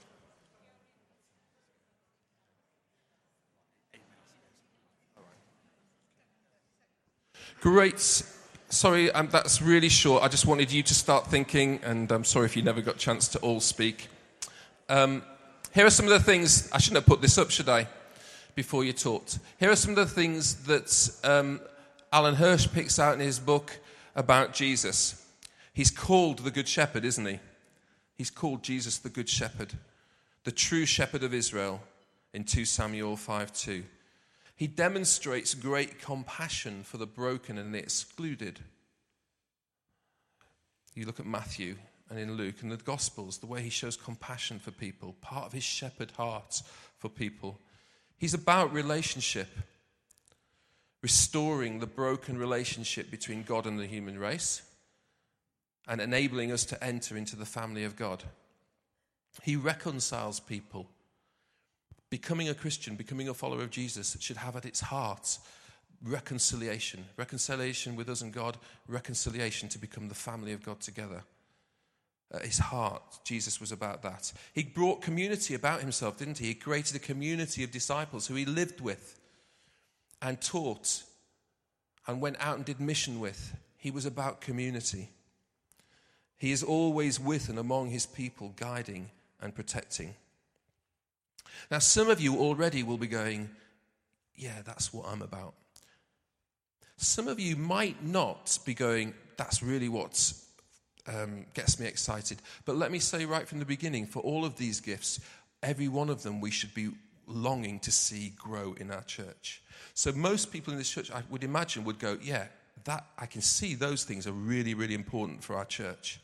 Great. 7.61 7.99
Sorry, 8.69 9.11
um, 9.11 9.29
that's 9.33 9.61
really 9.61 9.89
short. 9.89 10.23
I 10.23 10.29
just 10.29 10.47
wanted 10.47 10.71
you 10.71 10.85
to 10.85 10.95
start 10.95 11.27
thinking, 11.27 11.81
and 11.83 12.13
I'm 12.13 12.23
sorry 12.23 12.47
if 12.47 12.57
you 12.57 12.63
never 12.63 12.81
got 12.81 12.95
a 12.95 12.99
chance 12.99 13.27
to 13.29 13.41
all 13.41 13.59
speak. 13.59 14.07
Um, 14.89 15.25
here 15.75 15.87
are 15.87 15.91
some 15.91 16.07
of 16.07 16.13
the 16.13 16.21
things. 16.21 16.71
I 16.71 16.79
shouldn't 16.79 16.99
have 16.99 17.07
put 17.07 17.21
this 17.21 17.37
up, 17.37 17.51
should 17.51 17.69
I? 17.69 17.89
Before 18.55 18.85
you 18.85 18.93
talked. 18.93 19.41
Here 19.59 19.73
are 19.73 19.77
some 19.77 19.91
of 19.91 19.97
the 19.97 20.07
things 20.07 20.67
that 20.67 21.19
um, 21.29 21.61
Alan 22.13 22.37
Hirsch 22.37 22.69
picks 22.73 23.01
out 23.01 23.15
in 23.15 23.21
his 23.21 23.41
book 23.41 23.77
about 24.15 24.55
Jesus. 24.55 25.27
He's 25.75 25.91
called 25.91 26.39
the 26.39 26.53
Good 26.53 26.69
Shepherd, 26.69 27.05
isn't 27.05 27.27
he? 27.27 27.41
He's 28.21 28.29
called 28.29 28.63
Jesus 28.63 28.99
the 28.99 29.09
Good 29.09 29.31
Shepherd, 29.31 29.73
the 30.45 30.53
true 30.53 30.85
shepherd 30.85 31.23
of 31.23 31.33
Israel 31.33 31.81
in 32.35 32.45
2 32.45 32.67
Samuel 32.67 33.17
5 33.17 33.51
2. 33.51 33.83
He 34.57 34.67
demonstrates 34.67 35.55
great 35.55 35.99
compassion 36.03 36.83
for 36.83 36.99
the 36.99 37.07
broken 37.07 37.57
and 37.57 37.75
the 37.75 37.79
excluded. 37.79 38.61
You 40.95 41.07
look 41.07 41.19
at 41.19 41.25
Matthew 41.25 41.77
and 42.11 42.19
in 42.19 42.35
Luke 42.35 42.57
and 42.61 42.71
the 42.71 42.77
Gospels, 42.77 43.39
the 43.39 43.47
way 43.47 43.63
he 43.63 43.71
shows 43.71 43.97
compassion 43.97 44.59
for 44.59 44.71
people, 44.71 45.15
part 45.23 45.47
of 45.47 45.55
his 45.55 45.65
shepherd 45.65 46.11
heart 46.11 46.61
for 46.99 47.09
people. 47.09 47.59
He's 48.19 48.35
about 48.35 48.71
relationship, 48.71 49.49
restoring 51.01 51.79
the 51.79 51.87
broken 51.87 52.37
relationship 52.37 53.11
between 53.11 53.45
God 53.45 53.67
and 53.67 53.79
the 53.79 53.87
human 53.87 54.19
race 54.19 54.61
and 55.91 56.01
enabling 56.01 56.53
us 56.53 56.65
to 56.65 56.83
enter 56.83 57.17
into 57.17 57.35
the 57.35 57.45
family 57.45 57.83
of 57.83 57.97
God. 57.97 58.23
He 59.43 59.57
reconciles 59.57 60.39
people. 60.39 60.87
Becoming 62.11 62.49
a 62.49 62.55
Christian, 62.55 62.95
becoming 62.95 63.29
a 63.29 63.35
follower 63.35 63.63
of 63.63 63.71
Jesus, 63.71 64.17
should 64.21 64.37
have 64.37 64.57
at 64.57 64.65
its 64.65 64.81
heart 64.81 65.39
reconciliation. 66.03 67.05
Reconciliation 67.17 67.97
with 67.97 68.09
us 68.09 68.23
and 68.23 68.33
God, 68.33 68.57
reconciliation 68.89 69.69
to 69.69 69.79
become 69.79 70.09
the 70.09 70.15
family 70.15 70.53
of 70.53 70.63
God 70.63 70.81
together. 70.81 71.25
At 72.33 72.47
his 72.47 72.59
heart, 72.59 73.19
Jesus 73.25 73.61
was 73.61 73.73
about 73.73 74.03
that. 74.03 74.33
He 74.55 74.63
brought 74.63 75.03
community 75.03 75.55
about 75.55 75.81
himself, 75.81 76.17
didn't 76.17 76.39
he? 76.39 76.47
He 76.47 76.55
created 76.55 76.95
a 76.95 77.01
community 77.01 77.65
of 77.65 77.73
disciples 77.73 78.29
who 78.29 78.35
he 78.35 78.45
lived 78.45 78.81
with 78.81 79.19
and 80.23 80.41
taught 80.41 81.03
and 82.07 82.21
went 82.21 82.37
out 82.39 82.57
and 82.57 82.65
did 82.65 82.81
mission 82.81 83.19
with. 83.19 83.57
He 83.77 83.91
was 83.91 84.07
about 84.07 84.41
community. 84.41 85.11
He 86.41 86.53
is 86.53 86.63
always 86.63 87.21
with 87.21 87.51
and 87.51 87.59
among 87.59 87.91
his 87.91 88.07
people, 88.07 88.55
guiding 88.57 89.11
and 89.43 89.55
protecting. 89.55 90.15
Now, 91.71 91.81
some 91.81 92.09
of 92.09 92.19
you 92.19 92.39
already 92.39 92.83
will 92.83 92.97
be 92.97 93.07
going, 93.07 93.51
Yeah, 94.35 94.63
that's 94.65 94.91
what 94.91 95.07
I'm 95.07 95.21
about. 95.21 95.53
Some 96.97 97.29
of 97.29 97.39
you 97.39 97.57
might 97.57 98.03
not 98.03 98.59
be 98.65 98.73
going, 98.73 99.13
That's 99.37 99.63
really 99.63 99.91
what 99.91 100.33
um, 101.07 101.45
gets 101.53 101.79
me 101.79 101.87
excited. 101.87 102.41
But 102.65 102.77
let 102.77 102.91
me 102.91 103.01
say 103.01 103.27
right 103.27 103.47
from 103.47 103.59
the 103.59 103.67
beginning 103.67 104.07
for 104.07 104.21
all 104.21 104.47
of 104.47 104.57
these 104.57 104.81
gifts, 104.81 105.21
every 105.63 105.89
one 105.89 106.09
of 106.09 106.23
them 106.23 106.41
we 106.41 106.51
should 106.51 106.73
be 106.73 106.89
longing 107.27 107.81
to 107.81 107.93
see 107.93 108.33
grow 108.39 108.75
in 108.81 108.91
our 108.91 109.03
church. 109.03 109.63
So, 109.93 110.11
most 110.13 110.51
people 110.51 110.73
in 110.73 110.79
this 110.79 110.91
church, 110.91 111.11
I 111.11 111.23
would 111.29 111.45
imagine, 111.45 111.85
would 111.85 111.99
go, 111.99 112.17
Yeah, 112.23 112.47
that 112.85 113.05
I 113.19 113.27
can 113.27 113.43
see 113.43 113.75
those 113.75 114.05
things 114.05 114.27
are 114.27 114.33
really, 114.33 114.73
really 114.73 114.95
important 114.95 115.45
for 115.45 115.55
our 115.55 115.67
church. 115.67 116.19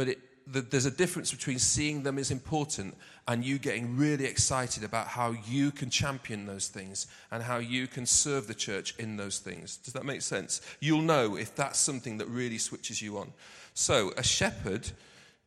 But 0.00 0.08
it, 0.08 0.18
the, 0.46 0.62
there's 0.62 0.86
a 0.86 0.90
difference 0.90 1.30
between 1.30 1.58
seeing 1.58 2.04
them 2.04 2.16
as 2.16 2.30
important 2.30 2.96
and 3.28 3.44
you 3.44 3.58
getting 3.58 3.98
really 3.98 4.24
excited 4.24 4.82
about 4.82 5.08
how 5.08 5.34
you 5.46 5.70
can 5.70 5.90
champion 5.90 6.46
those 6.46 6.68
things 6.68 7.06
and 7.30 7.42
how 7.42 7.58
you 7.58 7.86
can 7.86 8.06
serve 8.06 8.46
the 8.46 8.54
church 8.54 8.94
in 8.98 9.18
those 9.18 9.40
things. 9.40 9.76
Does 9.76 9.92
that 9.92 10.06
make 10.06 10.22
sense? 10.22 10.62
You'll 10.80 11.02
know 11.02 11.36
if 11.36 11.54
that's 11.54 11.78
something 11.78 12.16
that 12.16 12.28
really 12.28 12.56
switches 12.56 13.02
you 13.02 13.18
on. 13.18 13.34
So, 13.74 14.14
a 14.16 14.22
shepherd 14.22 14.90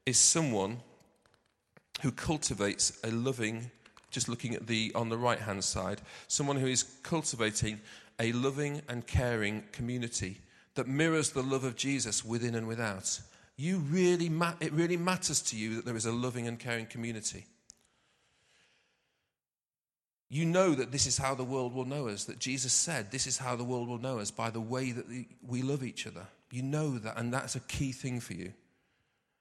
is 0.05 0.19
someone 0.19 0.81
who 2.03 2.11
cultivates 2.11 2.99
a 3.03 3.09
loving, 3.09 3.71
just 4.11 4.29
looking 4.29 4.53
at 4.53 4.67
the 4.67 4.91
on 4.93 5.09
the 5.09 5.17
right 5.17 5.39
hand 5.39 5.63
side, 5.63 5.99
someone 6.27 6.57
who 6.57 6.67
is 6.67 6.83
cultivating 7.01 7.81
a 8.19 8.31
loving 8.33 8.83
and 8.87 9.07
caring 9.07 9.63
community 9.71 10.41
that 10.75 10.87
mirrors 10.87 11.31
the 11.31 11.41
love 11.41 11.63
of 11.63 11.75
Jesus 11.75 12.23
within 12.23 12.53
and 12.53 12.67
without. 12.67 13.19
You 13.55 13.77
really 13.77 14.29
ma- 14.29 14.55
it 14.59 14.73
really 14.73 14.97
matters 14.97 15.41
to 15.43 15.57
you 15.57 15.75
that 15.75 15.85
there 15.85 15.95
is 15.95 16.05
a 16.05 16.11
loving 16.11 16.47
and 16.47 16.59
caring 16.59 16.85
community. 16.85 17.45
You 20.29 20.45
know 20.45 20.73
that 20.73 20.91
this 20.91 21.05
is 21.05 21.17
how 21.17 21.35
the 21.35 21.43
world 21.43 21.75
will 21.75 21.85
know 21.85 22.07
us, 22.07 22.23
that 22.23 22.39
Jesus 22.39 22.73
said 22.73 23.11
this 23.11 23.27
is 23.27 23.37
how 23.37 23.55
the 23.55 23.63
world 23.63 23.87
will 23.87 23.99
know 23.99 24.17
us 24.17 24.31
by 24.31 24.49
the 24.49 24.59
way 24.59 24.91
that 24.91 25.05
we 25.45 25.61
love 25.61 25.83
each 25.83 26.07
other. 26.07 26.25
You 26.51 26.63
know 26.63 26.97
that, 26.97 27.17
and 27.17 27.31
that's 27.31 27.55
a 27.55 27.59
key 27.59 27.91
thing 27.91 28.19
for 28.19 28.33
you. 28.33 28.53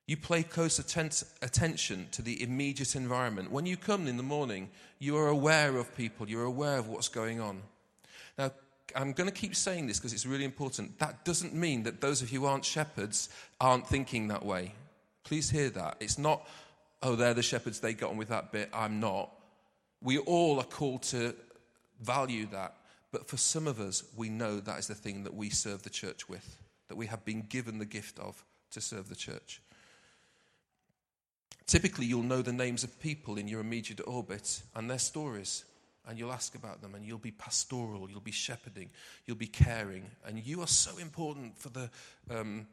You 0.06 0.18
pay 0.18 0.42
close 0.42 0.78
atten- 0.78 1.26
attention 1.40 2.08
to 2.12 2.20
the 2.20 2.42
immediate 2.42 2.94
environment. 2.94 3.50
When 3.50 3.64
you 3.64 3.78
come 3.78 4.06
in 4.06 4.18
the 4.18 4.22
morning, 4.22 4.68
you 4.98 5.16
are 5.16 5.28
aware 5.28 5.76
of 5.78 5.96
people, 5.96 6.28
you're 6.28 6.44
aware 6.44 6.76
of 6.76 6.88
what's 6.88 7.08
going 7.08 7.40
on. 7.40 7.62
Now, 8.36 8.50
I'm 8.94 9.12
going 9.12 9.28
to 9.28 9.34
keep 9.34 9.54
saying 9.54 9.86
this 9.86 9.98
because 9.98 10.12
it's 10.12 10.26
really 10.26 10.44
important. 10.44 10.98
That 10.98 11.24
doesn't 11.24 11.54
mean 11.54 11.82
that 11.84 12.00
those 12.00 12.22
of 12.22 12.30
you 12.30 12.40
who 12.40 12.46
aren't 12.46 12.64
shepherds 12.64 13.28
aren't 13.60 13.86
thinking 13.86 14.28
that 14.28 14.44
way. 14.44 14.74
Please 15.24 15.50
hear 15.50 15.70
that. 15.70 15.96
It's 16.00 16.18
not, 16.18 16.46
oh, 17.02 17.16
they're 17.16 17.34
the 17.34 17.42
shepherds, 17.42 17.80
they 17.80 17.94
got 17.94 18.10
on 18.10 18.16
with 18.16 18.28
that 18.28 18.52
bit, 18.52 18.68
I'm 18.72 19.00
not. 19.00 19.30
We 20.02 20.18
all 20.18 20.58
are 20.58 20.64
called 20.64 21.02
to 21.04 21.34
value 22.00 22.46
that. 22.46 22.76
But 23.12 23.28
for 23.28 23.36
some 23.36 23.66
of 23.66 23.78
us, 23.78 24.04
we 24.16 24.28
know 24.28 24.58
that 24.60 24.78
is 24.78 24.86
the 24.88 24.94
thing 24.94 25.24
that 25.24 25.34
we 25.34 25.50
serve 25.50 25.82
the 25.82 25.90
church 25.90 26.28
with, 26.28 26.58
that 26.88 26.96
we 26.96 27.06
have 27.06 27.24
been 27.24 27.42
given 27.42 27.78
the 27.78 27.84
gift 27.84 28.18
of 28.18 28.42
to 28.70 28.80
serve 28.80 29.08
the 29.08 29.14
church. 29.14 29.60
Typically, 31.66 32.06
you'll 32.06 32.22
know 32.22 32.42
the 32.42 32.52
names 32.52 32.84
of 32.84 32.98
people 33.00 33.36
in 33.36 33.48
your 33.48 33.60
immediate 33.60 34.00
orbit 34.06 34.62
and 34.74 34.90
their 34.90 34.98
stories 34.98 35.64
and 36.08 36.18
you'll 36.18 36.32
ask 36.32 36.54
about 36.54 36.82
them 36.82 36.94
and 36.94 37.04
you'll 37.04 37.18
be 37.18 37.30
pastoral, 37.30 38.10
you'll 38.10 38.20
be 38.20 38.32
shepherding, 38.32 38.90
you'll 39.26 39.36
be 39.36 39.46
caring. 39.46 40.10
And 40.26 40.44
you 40.44 40.60
are 40.60 40.66
so 40.66 40.98
important 40.98 41.56
for 41.56 41.68
the, 41.68 41.90
um, 42.30 42.66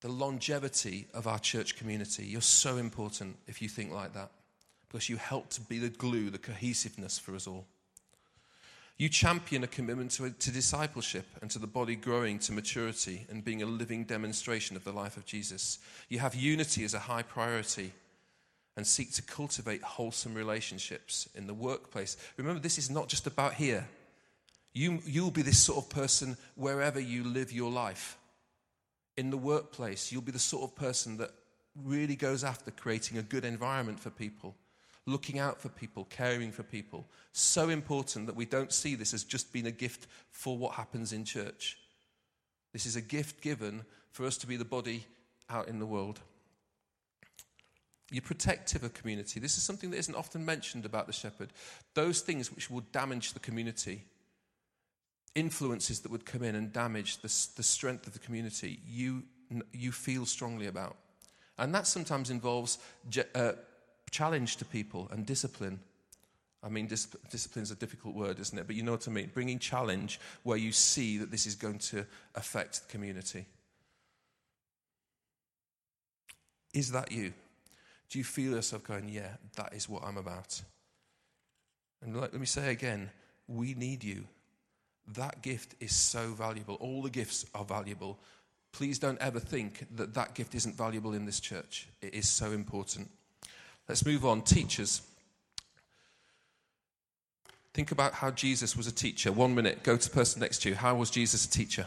the 0.00 0.08
longevity 0.08 1.08
of 1.14 1.26
our 1.26 1.38
church 1.38 1.76
community. 1.76 2.24
You're 2.24 2.40
so 2.40 2.76
important 2.76 3.36
if 3.46 3.60
you 3.60 3.68
think 3.68 3.92
like 3.92 4.14
that 4.14 4.30
because 4.88 5.08
you 5.08 5.16
help 5.16 5.50
to 5.50 5.60
be 5.62 5.78
the 5.78 5.88
glue, 5.88 6.30
the 6.30 6.38
cohesiveness 6.38 7.18
for 7.18 7.34
us 7.34 7.46
all. 7.46 7.66
You 8.98 9.10
champion 9.10 9.62
a 9.62 9.66
commitment 9.66 10.12
to, 10.12 10.30
to 10.30 10.50
discipleship 10.50 11.26
and 11.42 11.50
to 11.50 11.58
the 11.58 11.66
body 11.66 11.96
growing 11.96 12.38
to 12.40 12.52
maturity 12.52 13.26
and 13.28 13.44
being 13.44 13.62
a 13.62 13.66
living 13.66 14.04
demonstration 14.04 14.74
of 14.74 14.84
the 14.84 14.92
life 14.92 15.18
of 15.18 15.26
Jesus. 15.26 15.80
You 16.08 16.20
have 16.20 16.34
unity 16.34 16.82
as 16.84 16.94
a 16.94 17.00
high 17.00 17.22
priority 17.22 17.92
and 18.76 18.86
seek 18.86 19.12
to 19.12 19.22
cultivate 19.22 19.82
wholesome 19.82 20.34
relationships 20.34 21.28
in 21.34 21.46
the 21.46 21.54
workplace. 21.54 22.16
Remember, 22.36 22.60
this 22.60 22.78
is 22.78 22.90
not 22.90 23.08
just 23.08 23.26
about 23.26 23.54
here. 23.54 23.88
You, 24.74 25.00
you'll 25.06 25.30
be 25.30 25.42
this 25.42 25.58
sort 25.58 25.82
of 25.82 25.90
person 25.90 26.36
wherever 26.54 27.00
you 27.00 27.24
live 27.24 27.50
your 27.50 27.70
life. 27.70 28.18
In 29.16 29.30
the 29.30 29.38
workplace, 29.38 30.12
you'll 30.12 30.20
be 30.20 30.32
the 30.32 30.38
sort 30.38 30.64
of 30.64 30.76
person 30.76 31.16
that 31.16 31.30
really 31.84 32.16
goes 32.16 32.44
after 32.44 32.70
creating 32.70 33.16
a 33.16 33.22
good 33.22 33.46
environment 33.46 33.98
for 33.98 34.10
people, 34.10 34.54
looking 35.06 35.38
out 35.38 35.58
for 35.58 35.70
people, 35.70 36.06
caring 36.10 36.52
for 36.52 36.62
people. 36.62 37.06
So 37.32 37.70
important 37.70 38.26
that 38.26 38.36
we 38.36 38.44
don't 38.44 38.72
see 38.72 38.94
this 38.94 39.14
as 39.14 39.24
just 39.24 39.52
being 39.52 39.66
a 39.66 39.70
gift 39.70 40.06
for 40.30 40.58
what 40.58 40.74
happens 40.74 41.14
in 41.14 41.24
church. 41.24 41.78
This 42.74 42.84
is 42.84 42.96
a 42.96 43.00
gift 43.00 43.40
given 43.40 43.84
for 44.10 44.26
us 44.26 44.36
to 44.38 44.46
be 44.46 44.58
the 44.58 44.64
body 44.66 45.06
out 45.48 45.68
in 45.68 45.78
the 45.78 45.86
world. 45.86 46.20
You're 48.10 48.22
protective 48.22 48.84
of 48.84 48.94
community. 48.94 49.40
This 49.40 49.56
is 49.56 49.64
something 49.64 49.90
that 49.90 49.98
isn't 49.98 50.14
often 50.14 50.44
mentioned 50.44 50.84
about 50.84 51.06
the 51.06 51.12
shepherd. 51.12 51.52
Those 51.94 52.20
things 52.20 52.52
which 52.52 52.70
will 52.70 52.82
damage 52.92 53.32
the 53.32 53.40
community, 53.40 54.04
influences 55.34 56.00
that 56.00 56.12
would 56.12 56.24
come 56.24 56.42
in 56.42 56.54
and 56.54 56.72
damage 56.72 57.18
the, 57.18 57.28
the 57.56 57.62
strength 57.62 58.06
of 58.06 58.12
the 58.12 58.20
community, 58.20 58.78
you, 58.86 59.24
you 59.72 59.90
feel 59.90 60.24
strongly 60.24 60.66
about. 60.66 60.96
And 61.58 61.74
that 61.74 61.86
sometimes 61.86 62.30
involves 62.30 62.78
uh, 63.34 63.52
challenge 64.10 64.56
to 64.58 64.64
people 64.64 65.08
and 65.10 65.26
discipline. 65.26 65.80
I 66.62 66.68
mean, 66.68 66.86
dis- 66.86 67.06
discipline 67.30 67.64
is 67.64 67.70
a 67.70 67.76
difficult 67.76 68.14
word, 68.14 68.38
isn't 68.38 68.58
it? 68.58 68.66
But 68.66 68.76
you 68.76 68.82
know 68.82 68.92
what 68.92 69.08
I 69.08 69.10
mean. 69.10 69.30
Bringing 69.32 69.58
challenge 69.58 70.20
where 70.42 70.58
you 70.58 70.70
see 70.70 71.18
that 71.18 71.30
this 71.30 71.46
is 71.46 71.54
going 71.54 71.78
to 71.78 72.06
affect 72.34 72.86
the 72.86 72.92
community. 72.92 73.46
Is 76.72 76.92
that 76.92 77.10
you? 77.10 77.32
Do 78.08 78.18
you 78.18 78.24
feel 78.24 78.52
yourself 78.52 78.84
going, 78.84 79.08
yeah, 79.08 79.36
that 79.56 79.74
is 79.74 79.88
what 79.88 80.04
I'm 80.04 80.16
about? 80.16 80.62
And 82.02 82.14
let, 82.14 82.32
let 82.32 82.40
me 82.40 82.46
say 82.46 82.70
again, 82.70 83.10
we 83.48 83.74
need 83.74 84.04
you. 84.04 84.24
That 85.14 85.42
gift 85.42 85.74
is 85.80 85.94
so 85.94 86.32
valuable. 86.32 86.74
All 86.76 87.02
the 87.02 87.10
gifts 87.10 87.46
are 87.54 87.64
valuable. 87.64 88.18
Please 88.72 88.98
don't 88.98 89.20
ever 89.20 89.40
think 89.40 89.86
that 89.96 90.14
that 90.14 90.34
gift 90.34 90.54
isn't 90.54 90.76
valuable 90.76 91.14
in 91.14 91.24
this 91.24 91.40
church. 91.40 91.88
It 92.02 92.14
is 92.14 92.28
so 92.28 92.52
important. 92.52 93.10
Let's 93.88 94.04
move 94.04 94.24
on. 94.24 94.42
Teachers. 94.42 95.02
Think 97.72 97.92
about 97.92 98.14
how 98.14 98.30
Jesus 98.30 98.76
was 98.76 98.86
a 98.86 98.92
teacher. 98.92 99.30
One 99.30 99.54
minute, 99.54 99.82
go 99.82 99.96
to 99.96 100.08
the 100.08 100.14
person 100.14 100.40
next 100.40 100.62
to 100.62 100.70
you. 100.70 100.74
How 100.74 100.94
was 100.94 101.10
Jesus 101.10 101.44
a 101.44 101.50
teacher? 101.50 101.86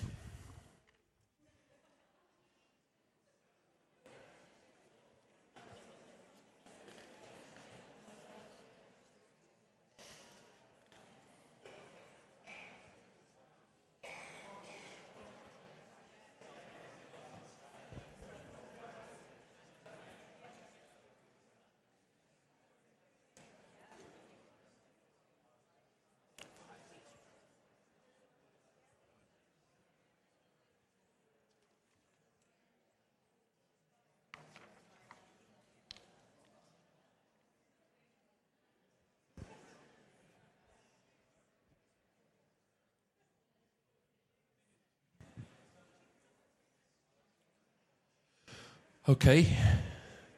Okay, 49.10 49.48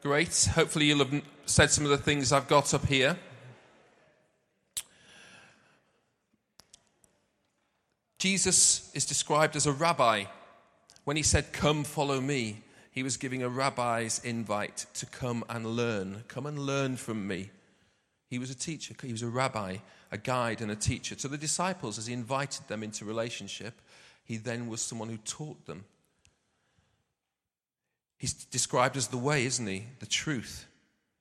great. 0.02 0.50
Hopefully, 0.56 0.86
you'll 0.86 1.04
have 1.04 1.22
said 1.46 1.72
some 1.72 1.84
of 1.84 1.90
the 1.90 1.98
things 1.98 2.32
I've 2.32 2.48
got 2.48 2.74
up 2.74 2.86
here. 2.86 3.18
Jesus 8.18 8.90
is 8.94 9.06
described 9.06 9.58
as 9.58 9.68
a 9.68 9.74
rabbi. 9.74 10.24
When 11.04 11.18
he 11.18 11.22
said, 11.22 11.52
Come, 11.52 11.84
follow 11.84 12.22
me, 12.22 12.62
he 12.92 13.04
was 13.04 13.18
giving 13.18 13.44
a 13.44 13.50
rabbi's 13.50 14.24
invite 14.24 14.86
to 14.94 15.06
come 15.06 15.44
and 15.50 15.66
learn. 15.66 16.24
Come 16.30 16.46
and 16.46 16.58
learn 16.58 16.96
from 16.96 17.28
me. 17.28 17.50
He 18.30 18.40
was 18.40 18.52
a 18.52 18.56
teacher, 18.56 18.96
he 19.04 19.12
was 19.12 19.22
a 19.22 19.28
rabbi, 19.28 19.80
a 20.14 20.18
guide, 20.18 20.62
and 20.62 20.72
a 20.72 20.78
teacher. 20.78 21.16
To 21.16 21.28
the 21.28 21.38
disciples, 21.38 21.98
as 21.98 22.08
he 22.08 22.14
invited 22.14 22.70
them 22.70 22.84
into 22.84 23.04
relationship, 23.04 23.82
he 24.24 24.38
then 24.38 24.70
was 24.70 24.82
someone 24.82 25.10
who 25.10 25.18
taught 25.18 25.66
them 25.66 25.84
He's 28.22 28.36
described 28.36 28.98
as 28.98 29.08
the 29.08 29.18
way, 29.18 29.46
isn't 29.46 29.66
he? 29.66 29.86
The 29.98 30.06
truth. 30.06 30.68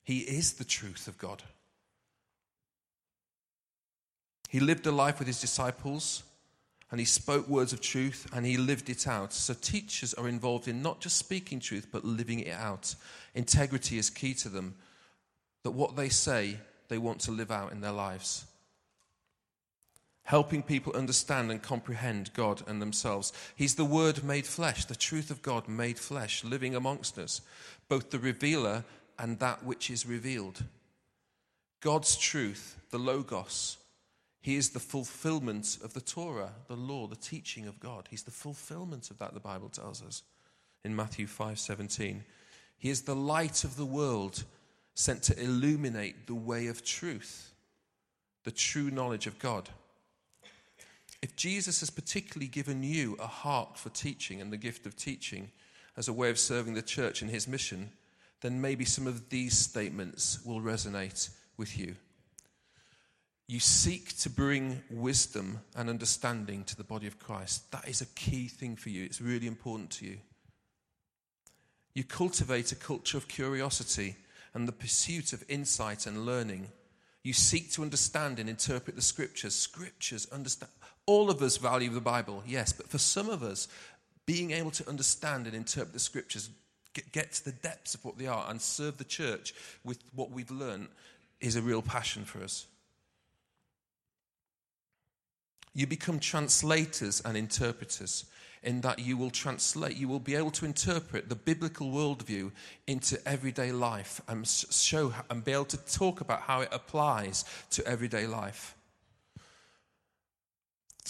He 0.04 0.18
is 0.18 0.52
the 0.52 0.66
truth 0.66 1.08
of 1.08 1.16
God. 1.16 1.42
He 4.50 4.60
lived 4.60 4.86
a 4.86 4.92
life 4.92 5.18
with 5.18 5.26
his 5.26 5.40
disciples 5.40 6.24
and 6.90 7.00
he 7.00 7.06
spoke 7.06 7.48
words 7.48 7.72
of 7.72 7.80
truth 7.80 8.28
and 8.34 8.44
he 8.44 8.58
lived 8.58 8.90
it 8.90 9.08
out. 9.08 9.32
So, 9.32 9.54
teachers 9.54 10.12
are 10.12 10.28
involved 10.28 10.68
in 10.68 10.82
not 10.82 11.00
just 11.00 11.16
speaking 11.16 11.58
truth 11.58 11.86
but 11.90 12.04
living 12.04 12.40
it 12.40 12.52
out. 12.52 12.94
Integrity 13.34 13.96
is 13.96 14.10
key 14.10 14.34
to 14.34 14.50
them, 14.50 14.74
that 15.62 15.70
what 15.70 15.96
they 15.96 16.10
say, 16.10 16.58
they 16.88 16.98
want 16.98 17.20
to 17.20 17.30
live 17.30 17.50
out 17.50 17.72
in 17.72 17.80
their 17.80 17.92
lives. 17.92 18.44
Helping 20.31 20.62
people 20.62 20.93
understand 20.93 21.51
and 21.51 21.61
comprehend 21.61 22.33
God 22.35 22.62
and 22.69 22.81
themselves. 22.81 23.33
He's 23.57 23.75
the 23.75 23.85
Word 23.85 24.23
made 24.23 24.47
flesh, 24.47 24.85
the 24.85 24.95
truth 24.95 25.29
of 25.29 25.43
God 25.43 25.66
made 25.66 25.99
flesh, 25.99 26.45
living 26.45 26.77
amongst 26.77 27.19
us, 27.19 27.40
both 27.88 28.11
the 28.11 28.19
revealer 28.21 28.85
and 29.19 29.40
that 29.40 29.64
which 29.64 29.90
is 29.90 30.07
revealed. 30.07 30.62
God's 31.81 32.16
truth, 32.16 32.77
the 32.90 32.99
Logos, 32.99 33.79
he 34.40 34.55
is 34.55 34.71
the 34.71 34.79
fulfillment 34.79 35.79
of 35.83 35.95
the 35.95 36.01
Torah, 36.01 36.53
the 36.69 36.77
law, 36.77 37.09
the 37.09 37.16
teaching 37.16 37.66
of 37.66 37.81
God. 37.81 38.07
He's 38.09 38.23
the 38.23 38.31
fulfillment 38.31 39.11
of 39.11 39.19
that, 39.19 39.35
the 39.35 39.40
Bible 39.40 39.69
tells 39.69 40.01
us 40.01 40.23
in 40.85 40.95
Matthew 40.95 41.27
5:17. 41.27 42.23
He 42.79 42.88
is 42.88 43.03
the 43.03 43.16
light 43.16 43.64
of 43.64 43.75
the 43.75 43.85
world, 43.85 44.45
sent 44.95 45.25
to 45.25 45.43
illuminate 45.43 46.29
the 46.29 46.37
way 46.37 46.69
of 46.69 46.85
truth, 46.85 47.53
the 48.45 48.53
true 48.53 48.93
knowledge 48.93 49.27
of 49.27 49.37
God. 49.40 49.71
If 51.22 51.37
Jesus 51.37 51.80
has 51.80 51.90
particularly 51.90 52.48
given 52.48 52.83
you 52.83 53.16
a 53.20 53.26
heart 53.26 53.76
for 53.76 53.90
teaching 53.90 54.40
and 54.40 54.52
the 54.52 54.56
gift 54.56 54.87
of 54.87 54.96
teaching 54.96 55.50
as 55.96 56.09
a 56.09 56.12
way 56.12 56.30
of 56.30 56.38
serving 56.38 56.74
the 56.74 56.83
church 56.83 57.20
in 57.20 57.28
his 57.28 57.46
mission, 57.46 57.90
then 58.40 58.61
maybe 58.61 58.85
some 58.85 59.06
of 59.06 59.28
these 59.28 59.56
statements 59.56 60.42
will 60.44 60.61
resonate 60.61 61.28
with 61.56 61.78
you. 61.78 61.96
You 63.48 63.61
seek 63.61 64.16
to 64.18 64.30
bring 64.30 64.80
wisdom 64.88 65.61
and 65.76 65.90
understanding 65.90 66.64
to 66.64 66.76
the 66.76 66.85
body 66.85 67.06
of 67.06 67.18
Christ. 67.18 67.70
That 67.72 67.88
is 67.88 68.00
a 68.00 68.06
key 68.06 68.46
thing 68.46 68.76
for 68.76 68.90
you. 68.90 69.04
It's 69.04 69.20
really 69.20 69.48
important 69.48 69.90
to 69.90 70.06
you. 70.06 70.18
You 71.92 72.04
cultivate 72.04 72.72
a 72.72 72.76
culture 72.76 73.18
of 73.18 73.28
curiosity 73.28 74.16
and 74.54 74.66
the 74.68 74.72
pursuit 74.72 75.33
of 75.33 75.44
insight 75.48 76.06
and 76.06 76.24
learning. 76.24 76.68
You 77.24 77.33
seek 77.33 77.72
to 77.72 77.83
understand 77.83 78.38
and 78.38 78.48
interpret 78.48 78.96
the 78.96 79.02
scriptures. 79.02 79.54
Scriptures, 79.54 80.26
understand. 80.33 80.70
All 81.11 81.29
of 81.29 81.42
us 81.42 81.57
value 81.57 81.90
the 81.90 82.01
Bible, 82.01 82.40
yes, 82.46 82.73
but 82.73 82.88
for 82.88 82.99
some 82.99 83.29
of 83.29 83.42
us, 83.42 83.66
being 84.27 84.53
able 84.53 84.70
to 84.70 84.88
understand 84.88 85.49
and 85.49 85.57
interpret 85.57 85.92
the 85.92 85.99
scriptures, 85.99 86.51
get, 86.94 87.11
get 87.11 87.33
to 87.33 87.46
the 87.46 87.51
depths 87.51 87.96
of 87.96 88.05
what 88.05 88.16
they 88.16 88.29
are, 88.29 88.49
and 88.49 88.62
serve 88.62 88.96
the 88.96 89.03
church 89.03 89.53
with 89.83 89.99
what 90.14 90.31
we've 90.31 90.53
learned 90.53 90.87
is 91.40 91.57
a 91.57 91.62
real 91.62 91.83
passion 91.83 92.25
for 92.25 92.44
us. 92.44 92.68
You 95.75 95.88
become 95.88 96.20
translators 96.20 97.20
and 97.25 97.37
interpreters 97.37 98.27
in 98.62 98.81
that 98.83 99.01
you 99.01 99.16
will 99.16 99.31
translate, 99.31 99.96
you 99.96 100.07
will 100.07 100.20
be 100.20 100.37
able 100.37 100.53
to 100.53 100.64
interpret 100.64 101.29
the 101.29 101.35
biblical 101.35 101.90
worldview 101.90 102.53
into 102.87 103.18
everyday 103.27 103.73
life 103.73 104.20
and 104.29 104.46
show 104.46 105.12
and 105.29 105.44
be 105.44 105.51
able 105.51 105.64
to 105.64 105.77
talk 105.92 106.20
about 106.20 106.42
how 106.42 106.61
it 106.61 106.68
applies 106.70 107.44
to 107.70 107.85
everyday 107.85 108.29
life. 108.29 108.77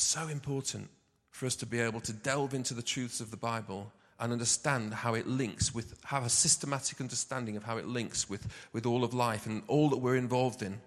So 0.00 0.28
important 0.28 0.88
for 1.30 1.46
us 1.46 1.56
to 1.56 1.66
be 1.66 1.80
able 1.80 2.00
to 2.00 2.12
delve 2.12 2.54
into 2.54 2.74
the 2.74 2.82
truths 2.82 3.20
of 3.20 3.30
the 3.30 3.36
Bible 3.36 3.92
and 4.20 4.32
understand 4.32 4.92
how 4.92 5.14
it 5.14 5.26
links 5.26 5.74
with, 5.74 5.94
have 6.04 6.26
a 6.26 6.28
systematic 6.28 7.00
understanding 7.00 7.56
of 7.56 7.64
how 7.64 7.78
it 7.78 7.86
links 7.86 8.28
with, 8.28 8.46
with 8.72 8.84
all 8.84 9.02
of 9.02 9.14
life 9.14 9.46
and 9.46 9.62
all 9.66 9.88
that 9.88 9.96
we're 9.96 10.16
involved 10.16 10.62
in. 10.62 10.78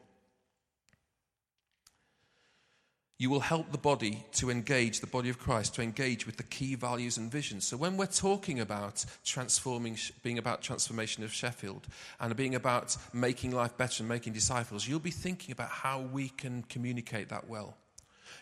You 3.17 3.30
will 3.30 3.39
help 3.39 3.71
the 3.71 3.78
body 3.78 4.23
to 4.34 4.52
engage, 4.52 4.99
the 4.99 5.08
body 5.08 5.30
of 5.30 5.39
Christ, 5.39 5.76
to 5.76 5.82
engage 5.82 6.26
with 6.26 6.38
the 6.38 6.43
key 6.43 6.76
values 6.76 7.17
and 7.17 7.32
visions. 7.32 7.65
So 7.65 7.78
when 7.78 7.95
we're 7.95 8.06
talking 8.06 8.60
about 8.60 9.06
transforming, 9.23 9.97
being 10.23 10.38
about 10.38 10.62
transformation 10.62 11.23
of 11.23 11.32
Sheffield 11.32 11.88
and 12.19 12.36
being 12.36 12.54
about 12.54 12.97
making 13.13 13.52
life 13.52 13.78
better 13.78 14.04
and 14.04 14.10
making 14.10 14.34
disciples, 14.34 14.88
you'll 14.88 14.99
be 14.99 15.12
thinking 15.12 15.54
about 15.54 15.69
how 15.69 16.02
we 16.02 16.30
can 16.30 16.63
communicate 16.63 17.30
that 17.30 17.47
well. 17.47 17.78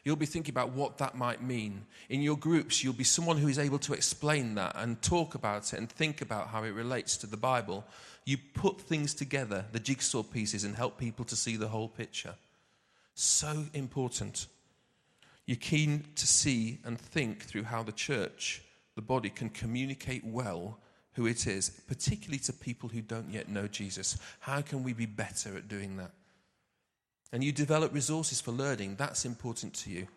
You'll 0.04 0.16
be 0.16 0.26
thinking 0.26 0.54
about 0.54 0.72
what 0.72 0.98
that 0.98 1.16
might 1.16 1.44
mean. 1.44 1.86
In 2.10 2.22
your 2.22 2.38
groups, 2.38 2.84
you'll 2.84 2.94
be 2.94 3.04
someone 3.04 3.38
who 3.38 3.48
is 3.48 3.60
able 3.60 3.78
to 3.80 3.94
explain 3.94 4.56
that 4.56 4.76
and 4.76 5.02
talk 5.02 5.36
about 5.36 5.74
it 5.74 5.78
and 5.78 5.90
think 5.90 6.22
about 6.22 6.48
how 6.48 6.64
it 6.64 6.72
relates 6.72 7.18
to 7.18 7.28
the 7.28 7.38
Bible. 7.38 7.86
You 8.26 8.38
put 8.56 8.82
things 8.82 9.14
together, 9.14 9.66
the 9.72 9.80
jigsaw 9.80 10.24
pieces, 10.24 10.64
and 10.64 10.76
help 10.76 10.98
people 10.98 11.24
to 11.26 11.36
see 11.36 11.56
the 11.56 11.68
whole 11.68 11.88
picture. 11.88 12.34
So 13.14 13.66
important. 13.74 14.48
You're 15.46 15.58
keen 15.58 16.06
to 16.16 16.26
see 16.26 16.80
and 16.84 17.00
think 17.00 17.44
through 17.44 17.64
how 17.64 17.84
the 17.84 17.92
church, 17.92 18.64
the 18.96 19.02
body, 19.02 19.30
can 19.30 19.50
communicate 19.50 20.24
well 20.26 20.80
who 21.14 21.28
it 21.28 21.46
is, 21.46 21.70
particularly 21.88 22.40
to 22.40 22.54
people 22.54 22.90
who 22.90 23.02
don't 23.02 23.30
yet 23.30 23.50
know 23.50 23.68
Jesus. 23.68 24.18
How 24.40 24.62
can 24.62 24.82
we 24.82 24.94
be 24.94 25.06
better 25.06 25.56
at 25.58 25.68
doing 25.68 25.98
that? 25.98 26.12
And 27.34 27.44
you 27.44 27.52
develop 27.52 27.94
resources 27.94 28.42
for 28.42 28.52
learning. 28.52 28.96
That's 28.96 29.26
important 29.26 29.74
to 29.76 29.90
you, 29.90 30.08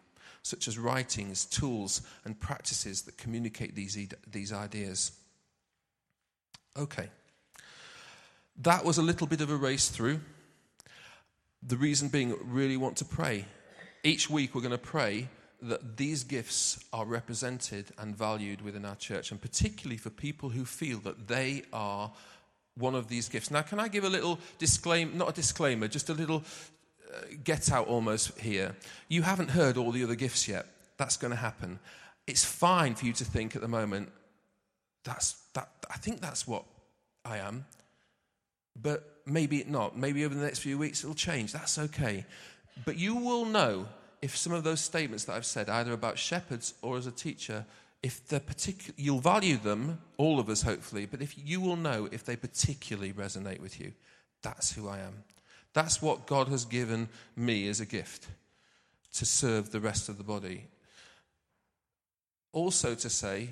such 0.43 0.67
as 0.67 0.79
writings, 0.79 1.45
tools, 1.45 2.03
and 2.25 2.39
practices 2.39 3.03
that 3.03 3.17
communicate 3.17 3.75
these, 3.75 3.97
these 4.31 4.53
ideas. 4.53 5.13
Okay. 6.77 7.09
That 8.63 8.85
was 8.85 8.99
a 8.99 9.03
little 9.03 9.27
bit 9.27 9.41
of 9.41 9.51
a 9.51 9.57
race 9.57 9.89
through. 9.89 10.21
The 11.63 11.77
reason 11.77 12.09
being, 12.09 12.37
really 12.43 12.77
want 12.77 12.97
to 12.99 13.05
pray 13.05 13.47
each 14.03 14.29
week, 14.29 14.55
we're 14.55 14.61
going 14.61 14.71
to 14.71 14.79
pray 14.79 15.29
that 15.63 15.97
these 15.97 16.25
gifts 16.25 16.85
are 16.93 17.07
represented 17.07 17.87
and 17.99 18.15
valued 18.15 18.61
within 18.61 18.85
our 18.85 18.97
church, 18.97 19.31
and 19.31 19.41
particularly 19.41 19.97
for 19.97 20.11
people 20.11 20.51
who 20.51 20.65
feel 20.65 20.99
that 20.99 21.27
they 21.27 21.63
are 21.73 22.13
one 22.77 22.95
of 22.95 23.09
these 23.09 23.29
gifts. 23.31 23.51
Now, 23.51 23.63
can 23.63 23.81
I 23.81 23.89
give 23.89 24.05
a 24.05 24.11
little 24.11 24.39
disclaimer, 24.59 25.15
not 25.15 25.31
a 25.31 25.33
disclaimer, 25.33 25.89
just 25.89 26.11
a 26.11 26.15
little 26.15 26.45
get 27.43 27.71
out 27.71 27.89
almost 27.89 28.39
here? 28.39 28.75
You 29.09 29.23
haven't 29.23 29.51
heard 29.51 29.77
all 29.77 29.93
the 29.93 30.05
other 30.05 30.15
gifts 30.15 30.49
yet. 30.49 30.67
That's 30.97 31.17
going 31.17 31.33
to 31.33 31.37
happen. 31.37 31.79
It's 32.27 32.45
fine 32.45 32.95
for 32.95 33.07
you 33.07 33.13
to 33.15 33.25
think 33.25 33.55
at 33.55 33.63
the 33.63 33.69
moment, 33.69 34.11
that's, 35.05 35.37
that, 35.55 35.69
I 35.91 35.97
think 35.99 36.21
that's 36.21 36.47
what 36.47 36.65
I 37.25 37.39
am. 37.39 37.67
But 38.81 39.21
maybe 39.27 39.65
not. 39.67 39.97
Maybe 39.97 40.25
over 40.25 40.35
the 40.35 40.45
next 40.45 40.61
few 40.61 40.79
weeks 40.79 41.03
it'll 41.03 41.15
change. 41.15 41.53
That's 41.53 41.79
okay. 41.79 42.25
But 42.85 42.99
you 42.99 43.15
will 43.17 43.45
know 43.45 43.87
if 44.23 44.37
some 44.37 44.53
of 44.53 44.65
those 44.65 44.81
statements 44.81 45.25
that 45.25 45.35
I've 45.35 45.47
said, 45.47 45.69
either 45.69 45.93
about 45.93 46.19
shepherds 46.19 46.75
or 46.83 46.97
as 46.97 47.07
a 47.07 47.13
teacher, 47.13 47.67
if 48.03 48.27
they're 48.27 48.41
particular, 48.41 48.95
you'll 48.97 49.21
value 49.21 49.57
them, 49.57 49.99
all 50.17 50.41
of 50.41 50.49
us 50.49 50.63
hopefully, 50.63 51.07
but 51.07 51.23
if 51.23 51.35
you 51.39 51.61
will 51.61 51.77
know 51.77 52.09
if 52.11 52.25
they 52.25 52.37
particularly 52.37 53.13
resonate 53.13 53.61
with 53.61 53.81
you, 53.81 53.93
that's 54.43 54.73
who 54.73 54.89
I 54.89 54.99
am. 54.99 55.25
That's 55.75 56.01
what 56.01 56.27
God 56.27 56.49
has 56.49 56.65
given 56.65 57.09
me 57.37 57.69
as 57.69 57.81
a 57.81 57.87
gift 57.87 58.29
to 59.15 59.27
serve 59.27 59.71
the 59.71 59.81
rest 59.81 60.09
of 60.09 60.17
the 60.19 60.25
body. 60.25 60.69
Also, 62.53 62.95
to 62.95 63.11
say, 63.11 63.51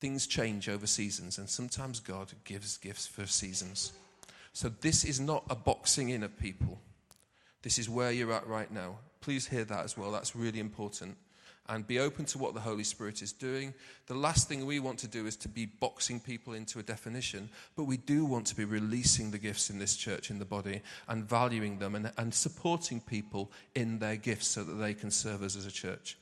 things 0.00 0.26
change 0.26 0.68
over 0.68 0.86
seasons, 0.86 1.38
and 1.38 1.48
sometimes 1.48 1.98
God 1.98 2.32
gives 2.44 2.76
gifts 2.76 3.06
for 3.06 3.26
seasons. 3.26 3.92
So, 4.52 4.68
this 4.68 5.04
is 5.04 5.18
not 5.18 5.44
a 5.48 5.54
boxing 5.54 6.10
in 6.10 6.22
of 6.22 6.38
people. 6.38 6.78
This 7.62 7.78
is 7.78 7.88
where 7.88 8.12
you're 8.12 8.32
at 8.32 8.46
right 8.46 8.70
now. 8.70 8.98
Please 9.22 9.48
hear 9.48 9.64
that 9.64 9.84
as 9.84 9.96
well. 9.96 10.12
That's 10.12 10.36
really 10.36 10.60
important. 10.60 11.16
And 11.68 11.86
be 11.86 11.98
open 11.98 12.26
to 12.26 12.38
what 12.38 12.52
the 12.52 12.60
Holy 12.60 12.84
Spirit 12.84 13.22
is 13.22 13.32
doing. 13.32 13.72
The 14.06 14.14
last 14.14 14.48
thing 14.48 14.66
we 14.66 14.80
want 14.80 14.98
to 14.98 15.08
do 15.08 15.26
is 15.26 15.34
to 15.36 15.48
be 15.48 15.64
boxing 15.64 16.20
people 16.20 16.52
into 16.52 16.78
a 16.78 16.82
definition, 16.82 17.48
but 17.74 17.84
we 17.84 17.96
do 17.96 18.26
want 18.26 18.46
to 18.48 18.54
be 18.54 18.66
releasing 18.66 19.30
the 19.30 19.38
gifts 19.38 19.70
in 19.70 19.78
this 19.78 19.96
church, 19.96 20.30
in 20.30 20.38
the 20.38 20.44
body, 20.44 20.82
and 21.08 21.24
valuing 21.24 21.78
them 21.78 21.94
and, 21.94 22.12
and 22.18 22.34
supporting 22.34 23.00
people 23.00 23.50
in 23.74 23.98
their 23.98 24.16
gifts 24.16 24.48
so 24.48 24.62
that 24.62 24.74
they 24.74 24.92
can 24.92 25.10
serve 25.10 25.42
us 25.42 25.56
as 25.56 25.64
a 25.64 25.72
church. 25.72 26.18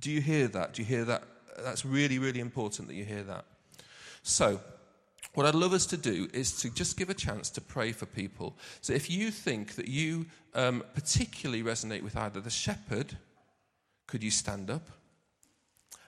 Do 0.00 0.10
you 0.10 0.20
hear 0.20 0.48
that? 0.48 0.74
Do 0.74 0.82
you 0.82 0.86
hear 0.86 1.04
that? 1.04 1.22
That's 1.62 1.84
really, 1.84 2.18
really 2.18 2.40
important 2.40 2.88
that 2.88 2.94
you 2.94 3.04
hear 3.04 3.22
that. 3.22 3.44
So, 4.22 4.60
what 5.34 5.46
I'd 5.46 5.54
love 5.54 5.72
us 5.72 5.86
to 5.86 5.96
do 5.96 6.28
is 6.32 6.60
to 6.62 6.70
just 6.70 6.96
give 6.96 7.10
a 7.10 7.14
chance 7.14 7.50
to 7.50 7.60
pray 7.60 7.90
for 7.92 8.06
people. 8.06 8.56
So 8.80 8.92
if 8.92 9.10
you 9.10 9.32
think 9.32 9.74
that 9.74 9.88
you 9.88 10.26
um, 10.54 10.84
particularly 10.94 11.62
resonate 11.62 12.02
with 12.02 12.16
either 12.16 12.40
the 12.40 12.50
shepherd, 12.50 13.16
could 14.06 14.22
you 14.22 14.30
stand 14.30 14.70
up? 14.70 14.88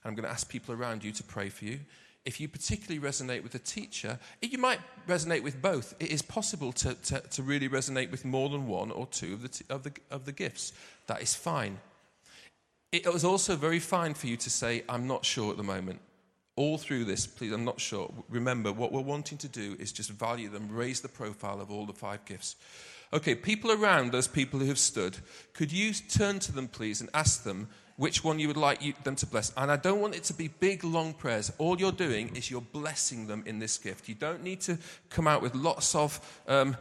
I'm 0.04 0.14
going 0.14 0.24
to 0.24 0.30
ask 0.30 0.48
people 0.48 0.74
around 0.74 1.02
you 1.02 1.12
to 1.12 1.22
pray 1.22 1.48
for 1.48 1.64
you. 1.64 1.80
If 2.24 2.40
you 2.40 2.48
particularly 2.48 3.00
resonate 3.00 3.42
with 3.42 3.52
the 3.52 3.58
teacher, 3.58 4.18
you 4.42 4.58
might 4.58 4.80
resonate 5.06 5.42
with 5.42 5.62
both. 5.62 5.94
It 6.00 6.10
is 6.10 6.22
possible 6.22 6.72
to, 6.72 6.94
to, 6.94 7.20
to 7.20 7.42
really 7.42 7.68
resonate 7.68 8.10
with 8.10 8.24
more 8.24 8.48
than 8.48 8.66
one 8.66 8.90
or 8.90 9.06
two 9.06 9.32
of 9.32 9.42
the, 9.42 9.48
t- 9.48 9.64
of, 9.70 9.84
the, 9.84 9.92
of 10.10 10.24
the 10.24 10.32
gifts. 10.32 10.72
That 11.06 11.22
is 11.22 11.34
fine. 11.34 11.78
It 12.92 13.12
was 13.12 13.24
also 13.24 13.56
very 13.56 13.78
fine 13.78 14.14
for 14.14 14.26
you 14.26 14.36
to 14.38 14.50
say, 14.50 14.82
I'm 14.88 15.06
not 15.06 15.24
sure 15.24 15.50
at 15.50 15.56
the 15.56 15.62
moment 15.62 16.00
all 16.56 16.78
through 16.78 17.04
this, 17.04 17.26
please, 17.26 17.52
I'm 17.52 17.66
not 17.66 17.80
sure. 17.80 18.12
Remember, 18.30 18.72
what 18.72 18.90
we're 18.90 19.02
wanting 19.02 19.36
to 19.38 19.48
do 19.48 19.76
is 19.78 19.92
just 19.92 20.10
value 20.10 20.48
them, 20.48 20.68
raise 20.70 21.02
the 21.02 21.08
profile 21.08 21.60
of 21.60 21.70
all 21.70 21.84
the 21.84 21.92
five 21.92 22.24
gifts. 22.24 22.56
Okay, 23.12 23.34
people 23.34 23.70
around 23.70 24.10
those 24.10 24.26
people 24.26 24.58
who 24.58 24.66
have 24.66 24.78
stood, 24.78 25.18
could 25.52 25.70
you 25.70 25.92
turn 25.92 26.38
to 26.40 26.52
them, 26.52 26.66
please, 26.66 27.00
and 27.02 27.10
ask 27.12 27.44
them 27.44 27.68
which 27.96 28.22
one 28.22 28.38
you 28.38 28.48
would 28.48 28.56
like 28.56 28.82
you, 28.82 28.94
them 29.04 29.16
to 29.16 29.26
bless? 29.26 29.52
And 29.56 29.70
I 29.70 29.76
don't 29.76 30.00
want 30.00 30.14
it 30.14 30.24
to 30.24 30.34
be 30.34 30.48
big, 30.48 30.84
long 30.84 31.14
prayers. 31.14 31.52
All 31.58 31.78
you're 31.78 31.92
doing 31.92 32.34
is 32.36 32.50
you're 32.50 32.60
blessing 32.60 33.26
them 33.26 33.42
in 33.46 33.58
this 33.58 33.78
gift. 33.78 34.08
You 34.08 34.14
don't 34.14 34.42
need 34.42 34.60
to 34.62 34.78
come 35.08 35.26
out 35.26 35.42
with 35.42 35.54
lots 35.54 35.94
of 35.94 36.20
um, 36.46 36.76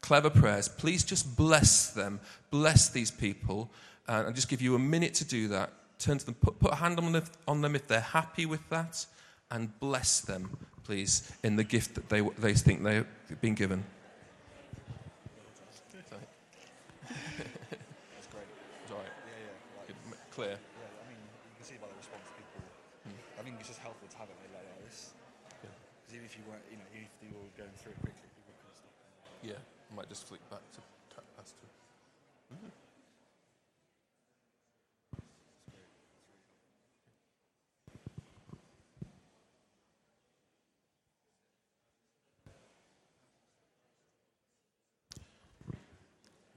clever 0.00 0.30
prayers. 0.30 0.68
Please 0.68 1.02
just 1.04 1.36
bless 1.36 1.90
them, 1.90 2.20
bless 2.50 2.88
these 2.88 3.10
people, 3.10 3.70
and 4.06 4.26
I'll 4.26 4.32
just 4.32 4.48
give 4.48 4.62
you 4.62 4.74
a 4.74 4.78
minute 4.78 5.14
to 5.14 5.24
do 5.24 5.48
that. 5.48 5.70
Turn 5.98 6.18
to 6.18 6.26
them, 6.26 6.34
put, 6.34 6.58
put 6.58 6.72
a 6.72 6.76
hand 6.76 6.98
on 6.98 7.04
them, 7.06 7.16
if, 7.16 7.30
on 7.48 7.60
them 7.60 7.74
if 7.74 7.86
they're 7.88 8.00
happy 8.00 8.46
with 8.46 8.68
that, 8.68 9.06
and 9.50 9.78
bless 9.80 10.20
them, 10.20 10.56
please, 10.84 11.32
in 11.42 11.56
the 11.56 11.64
gift 11.64 11.94
that 11.94 12.08
they, 12.08 12.20
they 12.20 12.54
think 12.54 12.82
they've 12.82 13.06
been 13.40 13.54
given. 13.54 13.84
That's 17.38 18.26
great. 18.28 18.44
All 18.90 18.96
right. 18.96 19.06
Yeah, 19.06 19.40
yeah. 19.40 19.78
Like, 19.78 19.86
Good. 19.88 19.96
M- 20.06 20.18
Clear. 20.34 20.58
yeah, 20.58 20.90
I 20.98 21.04
mean, 21.06 21.20
you 21.46 21.54
can 21.54 21.62
see 21.62 21.78
by 21.78 21.86
the 21.86 21.94
response 21.94 22.26
people. 22.34 22.58
Hmm. 23.06 23.38
I 23.38 23.40
think 23.46 23.54
it's 23.62 23.70
just 23.70 23.78
helpful 23.78 24.08
to 24.10 24.16
have 24.18 24.26
it 24.26 24.34
like. 24.50 24.66
This, 24.82 25.14
Yeah. 25.62 25.70
because 26.02 26.14
even 26.18 26.26
if 26.26 26.34
you 26.36 26.42
weren't, 26.50 26.66
you 26.68 26.76
know, 26.76 26.88
even 26.90 27.06
if 27.06 27.14
you 27.22 27.30
were 27.38 27.46
going 27.56 27.70
through 27.78 27.94
it 27.94 28.00
quickly, 28.02 28.28
people 28.34 28.52
could 28.58 28.74
stop. 28.74 28.90
Yeah, 29.46 29.62
I 29.62 29.90
might 29.94 30.08
just 30.10 30.26
flick 30.26 30.42
back 30.50 30.60
to 30.74 30.80
ta- 31.14 31.22
past 31.38 31.54
two. 31.56 31.70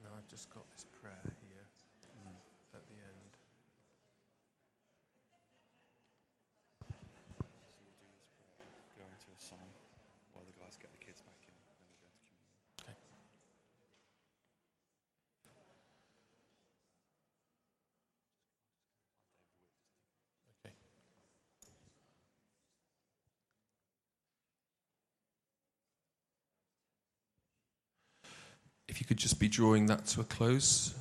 Now 0.03 0.11
I've 0.17 0.27
just 0.27 0.49
got 0.53 0.69
this 0.71 0.85
prayer 1.01 1.21
here 1.41 1.65
at 2.73 2.83
the 2.87 2.95
end. 3.01 3.31
Go 8.97 9.03
into 9.05 9.29
a 9.33 9.39
song 9.41 9.67
while 10.33 10.45
the 10.45 10.53
guys 10.59 10.77
get 10.81 10.91
the 10.91 10.97
kids 11.03 11.21
back 11.21 11.37
in, 11.47 11.53
and 11.53 11.77
then 11.77 11.77
we'll 11.85 11.99
go 12.01 12.07
into 12.09 12.31
communion. 12.31 12.71
Okay. 12.83 12.95
Okay. 20.65 20.73
If 28.87 28.96
you 28.96 28.96
could 29.07 29.17
just 29.17 29.39
be 29.39 29.47
drawing 29.47 29.85
that 29.85 30.05
to 30.07 30.21
a 30.21 30.23
close. 30.25 30.93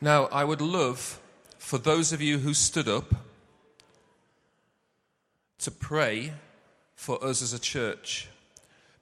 Now, 0.00 0.26
I 0.26 0.44
would 0.44 0.60
love 0.60 1.20
for 1.58 1.78
those 1.78 2.12
of 2.12 2.20
you 2.20 2.38
who 2.38 2.52
stood 2.52 2.86
up 2.86 3.14
to 5.60 5.70
pray 5.70 6.32
for 6.94 7.24
us 7.24 7.42
as 7.42 7.52
a 7.52 7.58
church. 7.58 8.28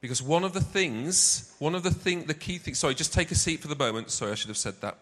Because 0.05 0.21
one 0.21 0.45
of 0.45 0.53
the 0.53 0.61
things, 0.61 1.55
one 1.61 1.75
of 1.75 1.83
the 1.83 1.91
thing, 1.91 2.25
the 2.25 2.35
key 2.35 2.59
things, 2.59 2.79
sorry, 2.79 2.95
just 2.95 3.15
take 3.15 3.31
a 3.31 3.35
seat 3.35 3.61
for 3.61 3.69
the 3.69 3.75
moment. 3.75 4.11
Sorry, 4.11 4.33
I 4.33 4.35
should 4.35 4.49
have 4.49 4.59
said 4.59 4.79
that. 4.83 4.99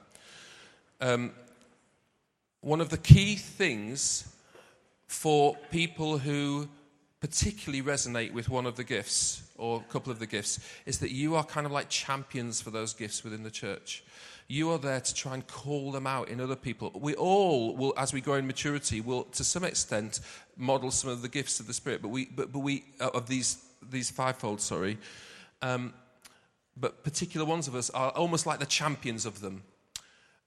Um, 1.00 1.32
one 2.60 2.80
of 2.80 2.88
the 2.88 2.98
key 2.98 3.34
things 3.34 4.32
for 5.08 5.56
people 5.72 6.18
who 6.18 6.68
particularly 7.18 7.82
resonate 7.82 8.32
with 8.32 8.48
one 8.48 8.64
of 8.64 8.76
the 8.76 8.84
gifts 8.84 9.42
or 9.58 9.82
a 9.84 9.92
couple 9.92 10.12
of 10.12 10.20
the 10.20 10.26
gifts 10.28 10.60
is 10.86 11.00
that 11.00 11.10
you 11.10 11.34
are 11.34 11.42
kind 11.42 11.66
of 11.66 11.72
like 11.72 11.88
champions 11.88 12.60
for 12.60 12.70
those 12.70 12.94
gifts 12.94 13.24
within 13.24 13.42
the 13.42 13.50
church. 13.50 14.04
You 14.46 14.70
are 14.70 14.78
there 14.78 15.00
to 15.00 15.14
try 15.14 15.34
and 15.34 15.44
call 15.48 15.90
them 15.90 16.06
out 16.06 16.28
in 16.28 16.40
other 16.40 16.54
people. 16.54 16.92
We 16.94 17.16
all 17.16 17.74
will, 17.76 17.92
as 17.96 18.12
we 18.12 18.20
grow 18.20 18.34
in 18.34 18.46
maturity, 18.46 19.00
will 19.00 19.24
to 19.24 19.42
some 19.42 19.64
extent 19.64 20.20
model 20.56 20.92
some 20.92 21.10
of 21.10 21.22
the 21.22 21.28
gifts 21.28 21.58
of 21.58 21.66
the 21.66 21.74
Spirit, 21.74 22.02
but 22.02 22.10
we, 22.10 22.26
but, 22.26 22.52
but 22.52 22.60
we 22.60 22.84
uh, 23.00 23.10
of 23.14 23.26
these 23.26 23.64
these 23.90 24.10
fivefold, 24.10 24.60
sorry, 24.60 24.98
um, 25.60 25.92
but 26.76 27.04
particular 27.04 27.46
ones 27.46 27.68
of 27.68 27.74
us 27.74 27.90
are 27.90 28.10
almost 28.10 28.46
like 28.46 28.58
the 28.58 28.66
champions 28.66 29.26
of 29.26 29.40
them. 29.40 29.62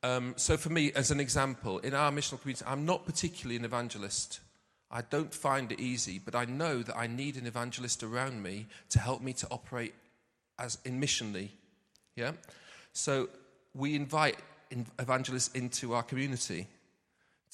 Um, 0.03 0.33
so, 0.37 0.57
for 0.57 0.69
me, 0.69 0.91
as 0.93 1.11
an 1.11 1.19
example, 1.19 1.79
in 1.79 1.93
our 1.93 2.11
missional 2.11 2.39
community, 2.39 2.65
I'm 2.67 2.85
not 2.85 3.05
particularly 3.05 3.55
an 3.55 3.65
evangelist. 3.65 4.39
I 4.91 5.01
don't 5.01 5.33
find 5.33 5.71
it 5.71 5.79
easy, 5.79 6.19
but 6.19 6.35
I 6.35 6.45
know 6.45 6.83
that 6.83 6.95
I 6.95 7.07
need 7.07 7.37
an 7.37 7.47
evangelist 7.47 8.03
around 8.03 8.43
me 8.43 8.67
to 8.89 8.99
help 8.99 9.21
me 9.21 9.33
to 9.33 9.47
operate 9.49 9.95
as 10.59 10.77
in 10.85 11.01
missionally. 11.01 11.49
Yeah? 12.15 12.33
So, 12.93 13.29
we 13.73 13.95
invite 13.95 14.37
evangelists 14.99 15.49
into 15.55 15.93
our 15.93 16.03
community 16.03 16.67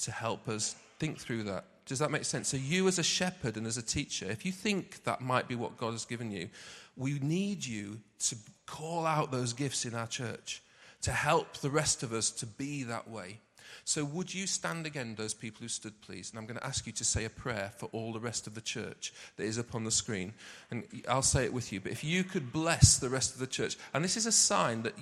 to 0.03 0.11
help 0.11 0.47
us 0.47 0.75
think 0.99 1.19
through 1.19 1.43
that. 1.43 1.65
Does 1.91 1.99
that 1.99 2.09
make 2.09 2.23
sense? 2.23 2.47
So, 2.47 2.55
you 2.55 2.87
as 2.87 2.99
a 2.99 3.03
shepherd 3.03 3.57
and 3.57 3.67
as 3.67 3.75
a 3.75 3.81
teacher, 3.81 4.31
if 4.31 4.45
you 4.45 4.53
think 4.53 5.03
that 5.03 5.19
might 5.19 5.49
be 5.49 5.55
what 5.55 5.75
God 5.75 5.91
has 5.91 6.05
given 6.05 6.31
you, 6.31 6.47
we 6.95 7.19
need 7.19 7.65
you 7.65 7.99
to 8.19 8.37
call 8.65 9.05
out 9.05 9.29
those 9.29 9.51
gifts 9.51 9.83
in 9.83 9.93
our 9.93 10.07
church 10.07 10.61
to 11.01 11.11
help 11.11 11.57
the 11.57 11.69
rest 11.69 12.03
of 12.03 12.13
us 12.13 12.29
to 12.31 12.45
be 12.45 12.83
that 12.83 13.09
way. 13.09 13.39
So, 13.83 14.05
would 14.05 14.33
you 14.33 14.47
stand 14.47 14.85
again, 14.85 15.15
those 15.15 15.33
people 15.33 15.61
who 15.61 15.67
stood, 15.67 15.99
please? 16.01 16.29
And 16.29 16.39
I'm 16.39 16.45
going 16.45 16.59
to 16.59 16.65
ask 16.65 16.85
you 16.85 16.93
to 16.93 17.03
say 17.03 17.25
a 17.25 17.29
prayer 17.29 17.71
for 17.77 17.87
all 17.87 18.13
the 18.13 18.19
rest 18.19 18.47
of 18.47 18.53
the 18.53 18.61
church 18.61 19.13
that 19.37 19.43
is 19.43 19.57
up 19.57 19.73
on 19.73 19.83
the 19.83 19.91
screen. 19.91 20.33
And 20.69 20.83
I'll 21.09 21.21
say 21.21 21.45
it 21.45 21.53
with 21.53 21.71
you. 21.71 21.79
But 21.79 21.91
if 21.91 22.03
you 22.03 22.23
could 22.23 22.51
bless 22.51 22.97
the 22.97 23.09
rest 23.09 23.33
of 23.33 23.39
the 23.39 23.47
church, 23.47 23.77
and 23.93 24.03
this 24.03 24.17
is 24.17 24.25
a 24.25 24.31
sign 24.31 24.83
that 24.83 24.93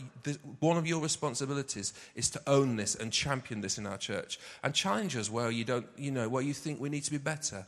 one 0.59 0.77
of 0.77 0.87
your 0.87 1.01
responsibilities 1.01 1.93
is 2.15 2.29
to 2.31 2.41
own 2.47 2.77
this 2.77 2.95
and 2.95 3.11
champion 3.11 3.61
this 3.61 3.77
in 3.77 3.85
our 3.85 3.97
church 3.97 4.39
and 4.63 4.73
challenge 4.73 5.15
us 5.15 5.29
where 5.29 5.51
you 5.51 5.65
don't, 5.65 5.87
you 5.97 6.11
know, 6.11 6.29
where 6.29 6.43
you 6.43 6.53
think 6.53 6.79
we 6.79 6.89
need 6.89 7.03
to 7.03 7.11
be 7.11 7.17
better. 7.17 7.65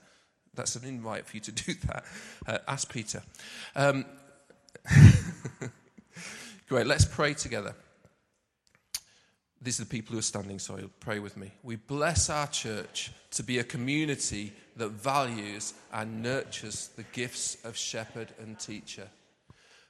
That's 0.53 0.75
an 0.75 0.87
invite 0.87 1.25
for 1.25 1.37
you 1.37 1.41
to 1.41 1.51
do 1.63 1.73
that. 1.87 2.05
Uh, 2.47 2.57
ask 2.67 2.91
Peter. 2.91 3.21
Um, 3.75 4.05
great, 6.67 6.87
let's 6.87 7.05
pray 7.05 7.33
together. 7.33 7.75
These 9.61 9.79
are 9.79 9.83
the 9.83 9.89
people 9.89 10.13
who 10.13 10.19
are 10.19 10.23
standing, 10.23 10.57
so 10.57 10.89
pray 10.99 11.19
with 11.19 11.37
me. 11.37 11.51
We 11.63 11.75
bless 11.75 12.29
our 12.29 12.47
church 12.47 13.11
to 13.31 13.43
be 13.43 13.59
a 13.59 13.63
community 13.63 14.53
that 14.75 14.89
values 14.89 15.73
and 15.93 16.23
nurtures 16.23 16.89
the 16.95 17.03
gifts 17.03 17.57
of 17.63 17.77
shepherd 17.77 18.33
and 18.39 18.57
teacher. 18.59 19.07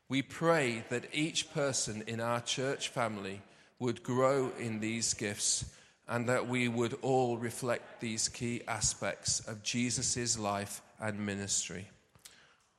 We 0.09 0.21
pray 0.21 0.83
that 0.89 1.05
each 1.13 1.53
person 1.53 2.03
in 2.05 2.19
our 2.19 2.41
church 2.41 2.89
family 2.89 3.41
would 3.79 4.03
grow 4.03 4.51
in 4.59 4.81
these 4.81 5.13
gifts 5.13 5.63
and 6.07 6.27
that 6.27 6.47
we 6.47 6.67
would 6.67 6.97
all 7.01 7.37
reflect 7.37 8.01
these 8.01 8.27
key 8.27 8.61
aspects 8.67 9.39
of 9.47 9.63
Jesus' 9.63 10.37
life 10.37 10.81
and 10.99 11.25
ministry. 11.25 11.87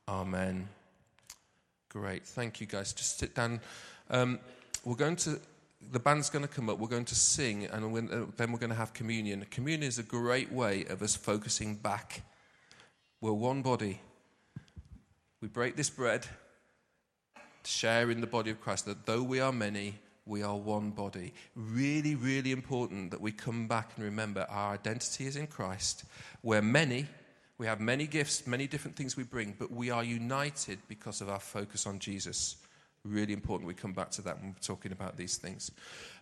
Amen. 0.06 0.68
Great. 1.88 2.26
Thank 2.26 2.60
you, 2.60 2.66
guys. 2.66 2.92
Just 2.92 3.18
sit 3.18 3.34
down. 3.34 3.60
Um, 4.10 4.38
we're 4.84 4.96
going 4.96 5.16
to, 5.16 5.40
the 5.90 5.98
band's 5.98 6.30
going 6.30 6.42
to 6.42 6.48
come 6.48 6.68
up. 6.70 6.78
We're 6.78 6.88
going 6.88 7.04
to 7.06 7.14
sing, 7.14 7.66
and 7.66 7.92
when, 7.92 8.10
uh, 8.10 8.26
then 8.36 8.52
we're 8.52 8.58
going 8.58 8.70
to 8.70 8.76
have 8.76 8.92
communion. 8.92 9.44
Communion 9.50 9.88
is 9.88 9.98
a 9.98 10.02
great 10.02 10.52
way 10.52 10.84
of 10.84 11.02
us 11.02 11.16
focusing 11.16 11.76
back. 11.76 12.22
We're 13.20 13.32
one 13.32 13.62
body. 13.62 14.00
We 15.40 15.48
break 15.48 15.76
this 15.76 15.90
bread 15.90 16.26
to 17.34 17.70
share 17.70 18.10
in 18.10 18.20
the 18.20 18.26
body 18.26 18.50
of 18.50 18.60
Christ, 18.60 18.86
that 18.86 19.06
though 19.06 19.22
we 19.22 19.40
are 19.40 19.52
many, 19.52 19.94
we 20.24 20.42
are 20.42 20.56
one 20.56 20.90
body. 20.90 21.32
Really, 21.54 22.14
really 22.14 22.52
important 22.52 23.10
that 23.10 23.20
we 23.20 23.32
come 23.32 23.66
back 23.66 23.90
and 23.96 24.04
remember 24.04 24.46
our 24.48 24.74
identity 24.74 25.26
is 25.26 25.36
in 25.36 25.46
Christ. 25.46 26.04
We're 26.42 26.62
many, 26.62 27.06
we 27.58 27.66
have 27.66 27.80
many 27.80 28.06
gifts, 28.06 28.46
many 28.46 28.66
different 28.66 28.96
things 28.96 29.16
we 29.16 29.24
bring, 29.24 29.54
but 29.58 29.70
we 29.70 29.90
are 29.90 30.04
united 30.04 30.78
because 30.88 31.20
of 31.20 31.28
our 31.28 31.40
focus 31.40 31.86
on 31.86 31.98
Jesus. 31.98 32.56
Really 33.04 33.32
important 33.32 33.66
we 33.66 33.74
come 33.74 33.92
back 33.92 34.10
to 34.12 34.22
that 34.22 34.38
when 34.40 34.50
we're 34.50 34.60
talking 34.60 34.92
about 34.92 35.16
these 35.16 35.36
things. 35.36 35.72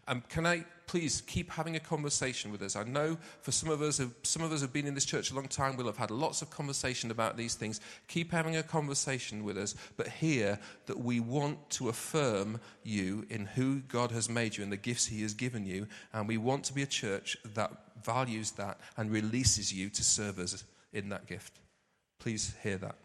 Um, 0.09 0.25
can 0.31 0.47
I 0.47 0.64
please 0.87 1.23
keep 1.27 1.51
having 1.51 1.77
a 1.77 1.81
conversation 1.81 2.51
with 2.51 2.62
us? 2.62 2.75
I 2.75 2.85
know 2.85 3.19
for 3.43 3.53
some 3.53 3.69
of 3.69 3.83
us, 3.83 3.99
who- 3.99 4.14
some 4.23 4.43
of 4.43 4.51
us 4.51 4.62
have 4.62 4.73
been 4.73 4.87
in 4.87 4.95
this 4.95 5.05
church 5.05 5.31
a 5.31 5.35
long 5.35 5.47
time. 5.47 5.77
We'll 5.77 5.87
have 5.87 5.99
had 5.99 6.11
lots 6.11 6.40
of 6.40 6.49
conversation 6.51 7.11
about 7.11 7.37
these 7.37 7.55
things. 7.55 7.81
Keep 8.09 8.33
having 8.33 8.57
a 8.57 8.62
conversation 8.62 9.45
with 9.45 9.59
us, 9.59 9.75
but 9.99 10.09
hear 10.09 10.59
that 10.87 10.99
we 10.99 11.21
want 11.21 11.69
to 11.71 11.90
affirm 11.90 12.61
you 12.83 13.27
in 13.29 13.45
who 13.45 13.81
God 13.81 14.11
has 14.11 14.31
made 14.31 14.57
you 14.57 14.62
and 14.62 14.73
the 14.73 14.79
gifts 14.79 15.07
He 15.07 15.21
has 15.21 15.35
given 15.35 15.66
you, 15.66 15.87
and 16.14 16.27
we 16.27 16.38
want 16.38 16.64
to 16.64 16.73
be 16.73 16.83
a 16.83 16.87
church 16.87 17.37
that 17.45 17.71
values 18.03 18.53
that 18.53 18.81
and 18.97 19.12
releases 19.12 19.71
you 19.73 19.90
to 19.90 20.03
serve 20.03 20.38
us 20.38 20.64
in 20.95 21.11
that 21.11 21.27
gift. 21.27 21.61
Please 22.19 22.55
hear 22.62 22.79
that. 22.79 22.97